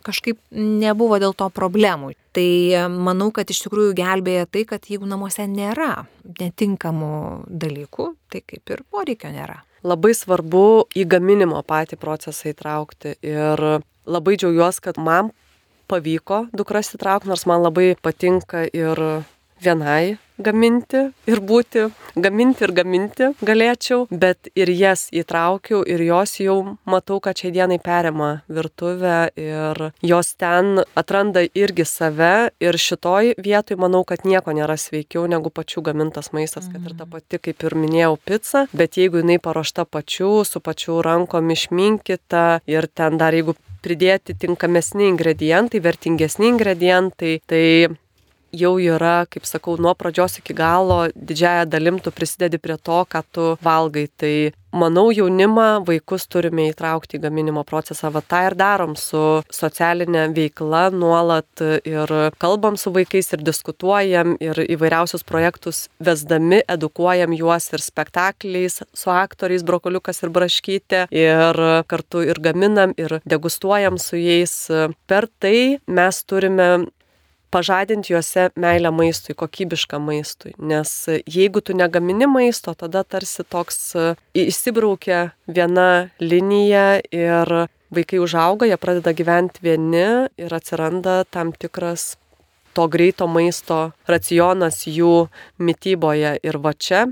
kažkaip 0.06 0.38
nebuvo 0.54 1.18
dėl 1.22 1.34
to 1.38 1.48
problemų. 1.54 2.14
Tai 2.36 2.46
e, 2.46 2.82
manau, 2.92 3.32
kad 3.34 3.50
iš 3.50 3.64
tikrųjų 3.66 3.96
gelbėja 3.98 4.46
tai, 4.46 4.66
kad 4.70 4.86
jeigu 4.90 5.08
namuose 5.10 5.48
nėra 5.50 6.06
netinkamų 6.40 7.16
dalykų, 7.50 8.12
tai 8.30 8.44
kaip 8.46 8.76
ir 8.76 8.84
poreikio 8.94 9.32
nėra. 9.34 9.64
Labai 9.86 10.14
svarbu 10.18 10.86
į 10.98 11.06
gaminimo 11.10 11.62
patį 11.66 11.98
procesą 12.02 12.52
įtraukti 12.52 13.16
ir 13.26 13.66
labai 14.06 14.38
džiaugiuosi, 14.38 14.82
kad 14.86 15.02
man 15.02 15.32
pavyko 15.90 16.48
dukras 16.54 16.94
įtraukti, 16.96 17.30
nors 17.30 17.46
man 17.50 17.62
labai 17.66 17.94
patinka 18.02 18.66
ir 18.66 19.02
vienai 19.66 20.18
gaminti 20.38 21.02
ir 21.30 21.40
būti, 21.40 21.86
gaminti 22.20 22.66
ir 22.66 22.74
gaminti 22.76 23.30
galėčiau, 23.46 24.06
bet 24.12 24.50
ir 24.56 24.72
jas 24.76 25.08
įtraukiau 25.16 25.84
ir 25.88 26.04
jos 26.04 26.36
jau 26.42 26.58
matau, 26.90 27.22
kad 27.24 27.40
šiai 27.40 27.54
dienai 27.56 27.80
perima 27.84 28.30
virtuvę 28.52 29.32
ir 29.40 29.82
jos 30.04 30.34
ten 30.36 30.84
atranda 30.96 31.46
irgi 31.48 31.88
save 31.88 32.52
ir 32.60 32.80
šitoj 32.80 33.36
vietoj 33.40 33.80
manau, 33.80 34.04
kad 34.04 34.26
nieko 34.28 34.56
nėra 34.56 34.78
sveikiau 34.80 35.26
negu 35.32 35.52
pačių 35.54 35.86
gamintas 35.90 36.34
maistas, 36.36 36.68
kad 36.72 36.82
ir 36.84 36.96
ta 36.96 37.06
mhm. 37.06 37.14
pati, 37.16 37.40
kaip 37.40 37.64
ir 37.64 37.78
minėjau, 37.80 38.18
pica, 38.26 38.66
bet 38.76 39.00
jeigu 39.00 39.24
jinai 39.24 39.40
paruošta 39.40 39.88
pačių, 39.88 40.34
su 40.48 40.60
pačių 40.60 41.00
rankom 41.06 41.52
išminkita 41.56 42.46
ir 42.68 42.90
ten 42.92 43.20
dar 43.22 43.36
jeigu 43.36 43.56
pridėti 43.86 44.34
tinkamesni 44.42 45.12
ingredientai, 45.12 45.80
vertingesni 45.84 46.50
ingredientai, 46.50 47.38
tai 47.46 47.66
jau 48.56 48.76
yra, 48.82 49.26
kaip 49.30 49.48
sakau, 49.48 49.78
nuo 49.82 49.96
pradžios 49.98 50.40
iki 50.42 50.56
galo 50.58 51.06
didžiaja 51.16 51.66
dalim 51.70 52.00
tu 52.00 52.14
prisidedi 52.16 52.62
prie 52.62 52.78
to, 52.78 53.04
ką 53.10 53.24
tu 53.32 53.50
valgai. 53.66 54.08
Tai 54.16 54.36
manau, 54.76 55.10
jaunimą, 55.16 55.86
vaikus 55.88 56.28
turime 56.32 56.68
įtraukti 56.70 57.18
į 57.18 57.24
gaminimo 57.26 57.64
procesą. 57.68 58.12
Va 58.14 58.22
tą 58.22 58.42
ir 58.50 58.56
darom 58.60 58.96
su 59.00 59.22
socialinė 59.54 60.28
veikla 60.36 60.90
nuolat 60.94 61.64
ir 61.88 62.12
kalbam 62.42 62.78
su 62.80 62.92
vaikais 62.96 63.32
ir 63.36 63.46
diskutuojam 63.46 64.36
ir 64.44 64.60
įvairiausius 64.66 65.26
projektus 65.28 65.86
vesdami, 66.04 66.62
edukuojam 66.72 67.36
juos 67.38 67.72
ir 67.74 67.84
spektakliais 67.84 68.82
su 68.94 69.14
aktoriais 69.14 69.64
Brokoliukas 69.66 70.24
ir 70.24 70.34
Braškytė 70.36 71.06
ir 71.16 71.62
kartu 71.88 72.26
ir 72.28 72.42
gaminam 72.44 72.94
ir 73.00 73.20
degustuojam 73.26 74.00
su 74.02 74.20
jais. 74.20 74.56
Per 75.08 75.30
tai 75.40 75.80
mes 75.88 76.24
turime 76.28 76.70
pažadinti 77.56 78.14
juose 78.14 78.50
meilę 78.60 78.92
maistui, 78.92 79.36
kokybišką 79.40 80.00
maistui. 80.04 80.54
Nes 80.60 80.92
jeigu 81.24 81.64
tu 81.64 81.76
negamini 81.78 82.28
maisto, 82.28 82.76
tada 82.76 83.06
tarsi 83.08 83.46
toks 83.48 83.80
įsibraukia 84.36 85.22
e, 85.24 85.32
viena 85.56 85.88
linija 86.20 87.00
ir 87.16 87.56
vaikai 87.96 88.20
užauga, 88.20 88.68
jie 88.68 88.78
pradeda 88.82 89.16
gyventi 89.16 89.64
vieni 89.64 90.06
ir 90.42 90.56
atsiranda 90.58 91.24
tam 91.32 91.54
tikras 91.56 92.16
to 92.76 92.88
greito 92.92 93.28
maisto 93.32 93.94
racionas 94.10 94.84
jų 94.90 95.28
mytyboje. 95.64 96.36
Ir 96.44 96.60
va 96.60 96.76
čia 96.76 97.06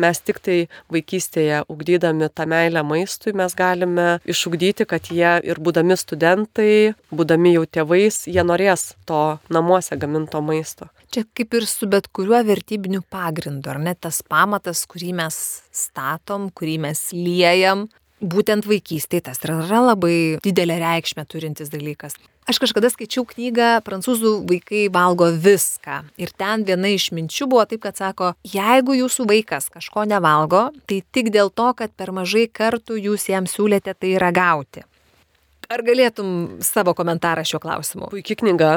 mes 0.00 0.20
tik 0.20 0.40
tai 0.44 0.58
vaikystėje 0.92 1.62
ugdydami 1.72 2.28
tą 2.34 2.46
meilę 2.50 2.82
maistui, 2.86 3.34
mes 3.36 3.56
galime 3.58 4.06
išugdyti, 4.28 4.86
kad 4.88 5.10
jie 5.12 5.36
ir 5.46 5.60
būdami 5.62 5.96
studentai, 5.98 6.94
būdami 7.10 7.56
jau 7.56 7.64
tėvais, 7.78 8.24
jie 8.30 8.44
norės 8.46 8.92
to 9.08 9.24
namuose 9.52 9.98
gaminto 10.00 10.42
maisto. 10.44 10.90
Čia 11.12 11.24
kaip 11.36 11.54
ir 11.56 11.68
su 11.70 11.88
bet 11.90 12.08
kuriuo 12.12 12.42
vertybiniu 12.46 13.02
pagrindu, 13.10 13.70
ar 13.72 13.80
ne 13.82 13.94
tas 13.94 14.22
pamatas, 14.26 14.84
kurį 14.90 15.14
mes 15.22 15.36
statom, 15.72 16.50
kurį 16.50 16.80
mes 16.88 17.06
liejam, 17.14 17.86
būtent 18.20 18.66
vaikystėje 18.68 19.28
tas 19.28 19.42
yra 19.44 19.82
labai 19.92 20.38
didelę 20.44 20.80
reikšmę 20.82 21.26
turintis 21.28 21.72
dalykas. 21.72 22.16
Aš 22.46 22.60
kažkada 22.62 22.86
skaičiau 22.92 23.24
knygą 23.26 23.80
Prancūzų 23.82 24.30
vaikai 24.46 24.84
valgo 24.94 25.26
viską. 25.34 25.96
Ir 26.22 26.30
ten 26.38 26.62
viena 26.68 26.92
iš 26.94 27.08
minčių 27.10 27.48
buvo 27.50 27.64
taip, 27.66 27.80
kad 27.82 27.98
sako, 27.98 28.28
jeigu 28.46 28.94
jūsų 28.94 29.26
vaikas 29.26 29.66
kažko 29.74 30.04
nevalgo, 30.06 30.68
tai 30.86 31.00
tik 31.10 31.32
dėl 31.34 31.50
to, 31.50 31.72
kad 31.74 31.90
per 31.98 32.14
mažai 32.14 32.46
kartų 32.46 33.00
jūs 33.02 33.26
jam 33.32 33.50
siūlėte 33.50 33.96
tai 33.98 34.14
ragauti. 34.22 34.86
Ar 35.66 35.82
galėtum 35.82 36.62
savo 36.62 36.94
komentarą 36.94 37.42
šiuo 37.42 37.58
klausimu? 37.66 38.14
Puikia 38.14 38.38
knyga. 38.38 38.72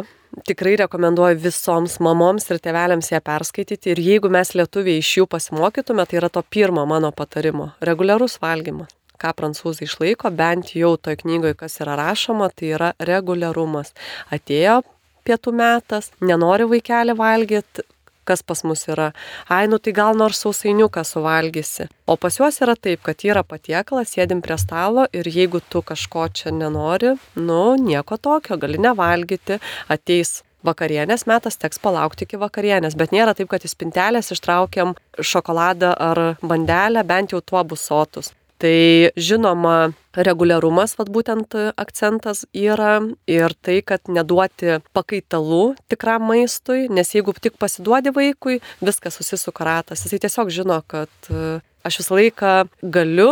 Tikrai 0.49 0.73
rekomenduoju 0.87 1.37
visoms 1.45 2.01
mamoms 2.01 2.49
ir 2.49 2.57
tėveliams 2.57 3.13
ją 3.13 3.21
perskaityti. 3.21 3.93
Ir 3.93 4.01
jeigu 4.01 4.33
mes 4.33 4.57
lietuviai 4.57 4.97
iš 4.97 5.19
jų 5.19 5.29
pasimokytume, 5.29 6.09
tai 6.09 6.23
yra 6.23 6.33
to 6.33 6.41
pirmo 6.41 6.89
mano 6.89 7.13
patarimo- 7.13 7.75
reguliarus 7.89 8.41
valgymas 8.41 8.97
ką 9.21 9.33
prancūzai 9.37 9.87
išlaiko, 9.87 10.31
bent 10.31 10.73
jau 10.77 10.95
toj 10.97 11.19
knygoje, 11.23 11.57
kas 11.59 11.79
yra 11.83 11.97
rašoma, 11.99 12.49
tai 12.55 12.73
yra 12.77 12.93
reguliarumas. 13.11 13.93
Atėjo 14.33 14.81
pietų 15.27 15.53
metas, 15.55 16.11
nenori 16.23 16.67
vaikelį 16.69 17.15
valgyti, 17.19 17.85
kas 18.29 18.43
pas 18.45 18.61
mus 18.67 18.85
yra. 18.89 19.11
Ai, 19.49 19.65
nu 19.71 19.79
tai 19.81 19.93
gal 19.97 20.17
nors 20.17 20.41
sausainiuką 20.43 21.03
suvalgysi. 21.05 21.89
O 22.09 22.17
pas 22.21 22.37
juos 22.39 22.61
yra 22.63 22.75
taip, 22.77 23.01
kad 23.05 23.25
yra 23.25 23.43
patiekalas, 23.43 24.13
sėdim 24.13 24.43
prie 24.45 24.57
stalo 24.61 25.07
ir 25.13 25.29
jeigu 25.29 25.61
tu 25.69 25.81
kažko 25.85 26.27
čia 26.37 26.53
nenori, 26.53 27.15
nu 27.49 27.63
nieko 27.81 28.19
tokio, 28.21 28.59
gali 28.61 28.81
nevalgyti, 28.81 29.59
ateis 29.89 30.39
vakarienės 30.65 31.25
metas 31.29 31.57
teks 31.59 31.79
palaukti 31.79 32.27
iki 32.27 32.39
vakarienės, 32.39 32.97
bet 32.99 33.13
nėra 33.15 33.35
taip, 33.37 33.49
kad 33.51 33.63
iš 33.63 33.75
spintelės 33.77 34.33
ištraukiam 34.35 34.95
šokoladą 35.15 35.93
ar 36.09 36.23
bandelę, 36.41 37.05
bent 37.07 37.33
jau 37.35 37.41
tuo 37.41 37.63
bus 37.63 37.87
sotus. 37.87 38.33
Tai 38.59 39.11
žinoma, 39.15 39.93
reguliarumas, 40.19 40.97
vad 40.99 41.07
būtent 41.15 41.55
akcentas 41.79 42.43
yra 42.51 42.97
ir 43.29 43.53
tai, 43.63 43.77
kad 43.85 44.11
neduoti 44.11 44.81
pakaitalų 44.91 45.77
tikram 45.91 46.25
maistui, 46.27 46.89
nes 46.91 47.13
jeigu 47.15 47.31
tik 47.39 47.55
pasiduodi 47.61 48.11
vaikui, 48.11 48.57
viskas 48.83 49.15
susisuka 49.15 49.63
ratas. 49.63 50.03
Jisai 50.03 50.19
tiesiog 50.25 50.51
žino, 50.51 50.81
kad 50.91 51.31
e, 51.31 51.61
aš 51.87 52.01
visą 52.01 52.19
laiką 52.19 52.53
galiu 52.83 53.29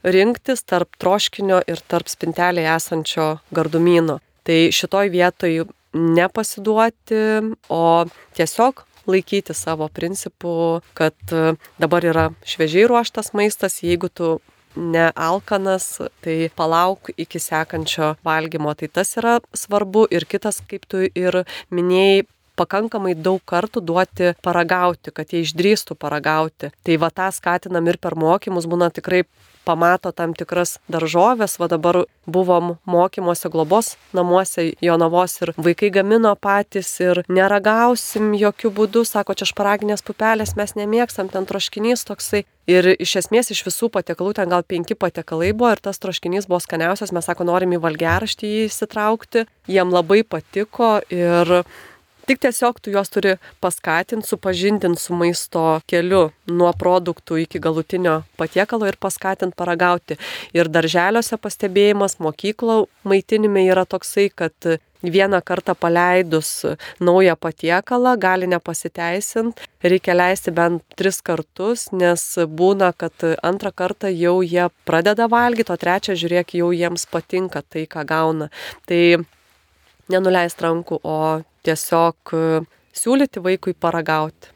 rinktis 0.00 0.64
tarp 0.64 0.96
troškinio 0.96 1.60
ir 1.68 1.84
tarp 1.84 2.08
spintelėje 2.08 2.72
esančio 2.78 3.28
gardumyno. 3.52 4.22
Tai 4.48 4.60
šitoj 4.72 5.12
vietoj 5.12 5.66
nepasiduoti, 5.92 7.20
o 7.68 7.84
tiesiog 8.38 8.86
laikyti 9.10 9.56
savo 9.56 9.88
principų, 9.92 10.80
kad 10.98 11.16
e, 11.34 11.54
dabar 11.82 12.06
yra 12.06 12.28
šviežiai 12.46 12.88
ruoštas 12.90 13.32
maistas, 13.36 13.80
jeigu 13.84 14.08
tu 14.12 14.38
nealkanas, 14.76 15.98
tai 16.22 16.50
palauk 16.56 17.10
iki 17.18 17.40
sekančio 17.42 18.14
valgymo. 18.26 18.74
Tai 18.78 18.88
tas 19.00 19.16
yra 19.18 19.38
svarbu 19.56 20.06
ir 20.14 20.26
kitas, 20.30 20.60
kaip 20.70 20.86
tu 20.90 21.02
ir 21.08 21.42
minėjai, 21.74 22.26
pakankamai 22.60 23.16
daug 23.16 23.40
kartų 23.52 23.82
duoti 23.84 24.34
paragauti, 24.44 25.14
kad 25.16 25.32
jie 25.32 25.44
išdrįstų 25.46 25.96
paragauti. 26.00 26.74
Tai 26.84 27.00
va 27.02 27.10
tą 27.14 27.30
skatinam 27.34 27.88
ir 27.88 28.00
per 28.02 28.18
mokymus 28.20 28.68
būna 28.70 28.92
tikrai 28.94 29.24
pamato 29.64 30.12
tam 30.12 30.32
tikras 30.34 30.78
daržovės, 30.90 31.58
va 31.60 31.68
dabar 31.70 32.04
buvom 32.30 32.76
mokymuose 32.88 33.50
globos 33.52 33.94
namuose 34.16 34.70
Jonavos 34.82 35.36
ir 35.42 35.52
vaikai 35.56 35.90
gamino 35.94 36.32
patys 36.36 36.92
ir 37.02 37.22
neragausim 37.28 38.32
jokių 38.38 38.72
būdų, 38.78 39.04
sako, 39.08 39.36
čia 39.38 39.48
šparaginės 39.50 40.04
pupelės 40.06 40.56
mes 40.58 40.74
nemėgstam, 40.78 41.30
ten 41.32 41.48
troškinys 41.48 42.06
toksai. 42.08 42.44
Ir 42.70 42.86
iš 43.02 43.16
esmės 43.22 43.50
iš 43.50 43.64
visų 43.66 43.88
patiekalų 43.90 44.36
ten 44.38 44.50
gal 44.52 44.62
penki 44.62 44.94
patiekalai 44.94 45.50
buvo 45.56 45.72
ir 45.74 45.80
tas 45.82 45.98
troškinys 45.98 46.46
buvo 46.50 46.60
skaniausias, 46.62 47.12
mes 47.12 47.26
sako, 47.26 47.46
norim 47.48 47.74
į 47.74 47.80
valgeraštį 47.82 48.50
jį 48.50 48.66
įsitraukti, 48.68 49.46
jiem 49.70 49.90
labai 49.90 50.22
patiko 50.22 50.98
ir 51.10 51.62
Tik 52.26 52.42
tiesiog 52.44 52.80
tu 52.82 52.92
juos 52.94 53.10
turi 53.10 53.36
paskatinti, 53.60 54.28
supažindinti 54.28 55.00
su 55.00 55.16
maisto 55.16 55.64
keliu 55.90 56.30
nuo 56.46 56.70
produktų 56.76 57.40
iki 57.44 57.62
galutinio 57.62 58.20
patiekalo 58.40 58.88
ir 58.90 58.98
paskatinti 59.00 59.56
paragauti. 59.56 60.18
Ir 60.56 60.68
darželiuose 60.68 61.38
pastebėjimas, 61.40 62.18
mokyklo 62.22 62.84
maitinime 63.08 63.64
yra 63.70 63.86
toksai, 63.88 64.28
kad 64.34 64.70
vieną 65.02 65.40
kartą 65.44 65.74
paleidus 65.74 66.62
naują 67.00 67.36
patiekalą 67.36 68.16
gali 68.18 68.46
nepasiteisinti, 68.48 69.62
reikia 69.82 70.14
leisti 70.14 70.52
bent 70.52 70.84
tris 70.96 71.22
kartus, 71.22 71.88
nes 71.92 72.22
būna, 72.46 72.92
kad 72.96 73.12
antrą 73.42 73.72
kartą 73.72 74.12
jau 74.12 74.40
jie 74.42 74.68
pradeda 74.84 75.28
valgyti, 75.28 75.72
o 75.72 75.76
trečią 75.76 76.16
žiūrėk, 76.20 76.56
jau 76.60 76.72
jiems 76.72 77.06
patinka 77.06 77.62
tai, 77.62 77.86
ką 77.86 78.04
gauna. 78.04 78.50
Tai 78.86 79.24
nenuleist 80.10 80.60
rankų, 80.60 81.00
o 81.04 81.16
tiesiog 81.66 82.34
siūlyti 82.96 83.42
vaikui 83.44 83.74
paragauti 83.74 84.54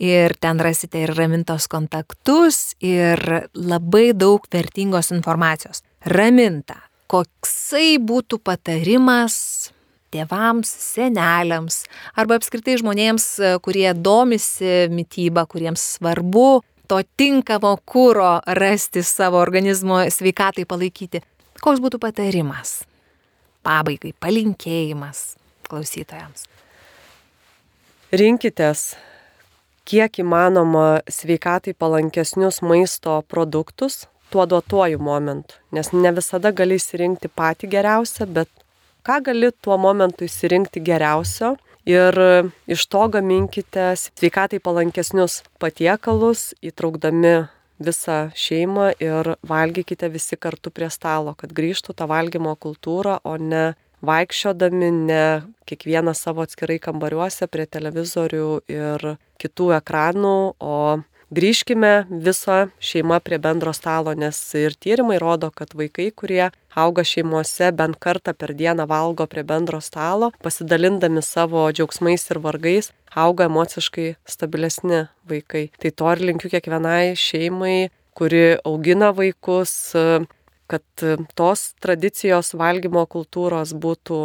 ir 0.05 0.36
ten 0.43 0.59
rasite 0.59 0.97
ir 1.03 1.11
ramintos 1.15 1.67
kontaktus 1.71 2.76
ir 2.84 3.47
labai 3.55 4.13
daug 4.13 4.47
vertingos 4.51 5.11
informacijos. 5.15 5.84
Raminta, 6.05 6.76
koksai 7.09 7.97
būtų 7.97 8.38
patarimas 8.43 9.71
tėvams, 10.16 10.72
seneliams 10.95 11.84
arba 12.16 12.39
apskritai 12.39 12.80
žmonėms, 12.82 13.28
e, 13.39 13.51
kurie 13.66 13.89
domisi 13.93 14.88
mytyba, 14.91 15.45
kuriems 15.51 15.84
svarbu 15.97 16.63
to 16.88 17.01
tinkamo 17.18 17.76
kūro 17.86 18.39
rasti 18.59 19.03
savo 19.03 19.39
organizmo 19.41 20.03
sveikatai 20.09 20.66
palaikyti. 20.70 21.22
Koks 21.61 21.82
būtų 21.84 21.99
patarimas? 22.01 22.84
Pabaigai, 23.66 24.13
palinkėjimas 24.22 25.34
klausytojams. 25.70 26.45
Rinkitės 28.16 28.93
kiek 29.89 30.22
įmanoma 30.22 31.01
sveikatai 31.09 31.74
palankesnius 31.74 32.61
maisto 32.61 33.22
produktus 33.28 34.05
tuo 34.30 34.45
duotuoju 34.49 34.99
momentu, 34.99 35.57
nes 35.72 35.91
ne 35.93 36.11
visada 36.13 36.51
gali 36.51 36.78
įsirinkti 36.80 37.30
patį 37.34 37.70
geriausią, 37.72 38.28
bet 38.38 38.49
ką 39.06 39.22
gali 39.22 39.51
tuo 39.62 39.78
momentu 39.78 40.26
įsirinkti 40.26 40.82
geriausio 40.86 41.56
ir 41.86 42.18
iš 42.66 42.86
to 42.89 43.03
gaminkite 43.14 43.91
sveikatai 43.99 44.60
palankesnius 44.60 45.43
patiekalus, 45.62 46.53
įtraukdami 46.66 47.36
visą 47.86 48.20
šeimą 48.34 48.93
ir 49.03 49.36
valgykite 49.45 50.10
visi 50.10 50.38
kartu 50.39 50.72
prie 50.72 50.89
stalo, 50.89 51.36
kad 51.38 51.53
grįžtų 51.53 51.93
ta 51.93 52.08
valgymo 52.10 52.56
kultūra, 52.56 53.20
o 53.24 53.38
ne 53.38 53.76
vaikščiodami, 54.06 54.91
ne 55.10 55.26
kiekvieną 55.70 56.14
savo 56.18 56.45
atskirai 56.45 56.80
kambariuose 56.82 57.47
prie 57.51 57.66
televizorių 57.66 58.49
ir 58.72 59.12
kitų 59.41 59.72
ekranų, 59.80 60.38
o 60.60 60.78
grįžkime 61.36 62.05
visa 62.09 62.67
šeima 62.79 63.19
prie 63.19 63.38
bendro 63.41 63.73
stalo, 63.75 64.13
nes 64.15 64.38
ir 64.55 64.75
tyrimai 64.79 65.17
rodo, 65.21 65.49
kad 65.51 65.73
vaikai, 65.75 66.07
kurie 66.15 66.49
auga 66.75 67.03
šeimose, 67.07 67.71
bent 67.75 67.99
kartą 68.03 68.33
per 68.38 68.53
dieną 68.55 68.86
valgo 68.88 69.27
prie 69.31 69.43
bendro 69.47 69.81
stalo, 69.83 70.31
pasidalindami 70.45 71.23
savo 71.25 71.65
džiaugsmais 71.71 72.29
ir 72.31 72.39
vargais, 72.43 72.91
auga 73.25 73.49
emociškai 73.49 74.07
stabilesni 74.27 75.05
vaikai. 75.29 75.67
Tai 75.81 75.91
to 75.91 76.15
ir 76.15 76.23
linkiu 76.31 76.51
kiekvienai 76.53 77.15
šeimai, 77.19 77.89
kuri 78.15 78.45
augina 78.63 79.11
vaikus, 79.15 79.75
kad 80.71 81.05
tos 81.38 81.67
tradicijos 81.83 82.55
valgymo 82.57 83.05
kultūros 83.11 83.75
būtų 83.75 84.21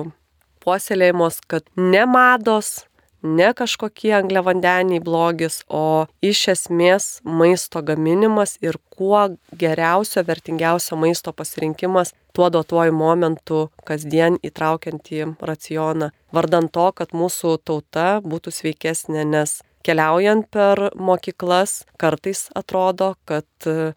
puoselėjimos, 0.61 1.41
kad 1.49 1.65
ne 1.77 2.05
mados, 2.07 2.85
ne 3.23 3.53
kažkokie 3.55 4.13
angliavandeniai 4.17 5.03
blogis, 5.05 5.61
o 5.69 6.07
iš 6.23 6.47
esmės 6.55 7.09
maisto 7.25 7.83
gaminimas 7.83 8.57
ir 8.65 8.79
kuo 8.91 9.29
geriausio, 9.57 10.25
vertingiausio 10.27 10.97
maisto 10.97 11.33
pasirinkimas 11.33 12.15
tuo 12.33 12.51
duotuoju 12.51 12.93
momentu 12.95 13.65
kasdien 13.85 14.39
įtraukiant 14.47 15.11
į 15.13 15.33
racioną. 15.41 16.11
Vardant 16.33 16.73
to, 16.73 16.91
kad 16.95 17.13
mūsų 17.17 17.59
tauta 17.65 18.21
būtų 18.25 18.55
sveikesnė, 18.55 19.25
nes 19.27 19.61
keliaujant 19.87 20.47
per 20.53 20.91
mokyklas 20.95 21.85
kartais 22.01 22.49
atrodo, 22.55 23.15
kad 23.25 23.49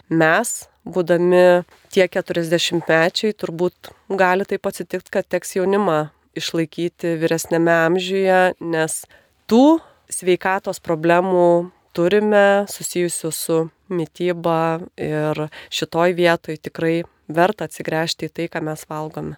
mes 0.10 0.56
būdami 0.84 1.64
tie 1.94 2.08
40 2.08 2.84
mečiai, 2.88 3.36
turbūt 3.38 3.94
gali 4.10 4.48
taip 4.48 4.68
atsitikti, 4.68 5.14
kad 5.14 5.30
teks 5.30 5.56
jaunimą 5.60 6.10
išlaikyti 6.38 7.16
vyresnėme 7.22 7.74
amžiuje, 7.88 8.42
nes 8.60 9.04
tų 9.50 9.80
sveikatos 10.12 10.82
problemų 10.84 11.72
turime 11.94 12.66
susijusių 12.70 13.32
su 13.32 13.60
mytyba 13.94 14.82
ir 14.98 15.46
šitoj 15.74 16.16
vietoj 16.18 16.58
tikrai 16.58 17.04
verta 17.30 17.70
atsigręžti 17.70 18.30
į 18.30 18.34
tai, 18.34 18.50
ką 18.52 18.64
mes 18.66 18.86
valgome. 18.90 19.38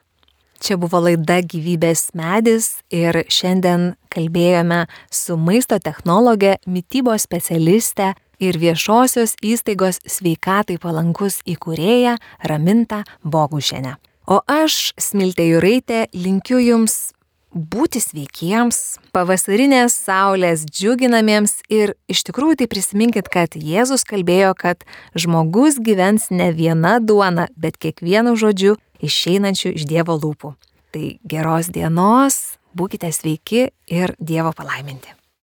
Čia 0.64 0.78
buvo 0.80 1.02
laida 1.04 1.42
gyvybės 1.44 2.14
medis 2.16 2.80
ir 2.94 3.26
šiandien 3.28 3.92
kalbėjome 4.14 4.86
su 5.12 5.36
maisto 5.36 5.78
technologė, 5.84 6.56
mytybos 6.66 7.28
specialiste 7.28 8.14
ir 8.40 8.60
viešosios 8.60 9.36
įstaigos 9.44 10.00
sveikatai 10.08 10.80
palankus 10.82 11.42
įkūrėja 11.44 12.16
Raminta 12.48 13.04
Bogušienė. 13.24 13.98
O 14.26 14.40
aš, 14.50 14.96
Smiltė 14.98 15.46
Juraitė, 15.52 16.08
linkiu 16.18 16.58
Jums 16.58 17.12
būti 17.54 18.02
sveikiems, 18.02 18.98
pavasarinės 19.14 19.94
saulės 20.08 20.64
džiuginamiems 20.66 21.60
ir 21.70 21.94
iš 22.10 22.24
tikrųjų 22.26 22.58
tai 22.64 22.68
prisiminkit, 22.72 23.30
kad 23.30 23.54
Jėzus 23.54 24.02
kalbėjo, 24.10 24.56
kad 24.58 24.82
žmogus 25.14 25.78
gyvens 25.78 26.32
ne 26.34 26.50
viena 26.58 26.98
duona, 27.00 27.46
bet 27.56 27.78
kiekvienu 27.78 28.34
žodžiu 28.34 28.76
išeinančiu 29.06 29.76
iš 29.78 29.86
Dievo 29.86 30.18
lūpų. 30.18 30.56
Tai 30.90 31.06
geros 31.22 31.70
dienos, 31.70 32.58
būkite 32.74 33.14
sveiki 33.14 33.70
ir 33.94 34.18
Dievo 34.18 34.56
palaiminti. 34.58 35.14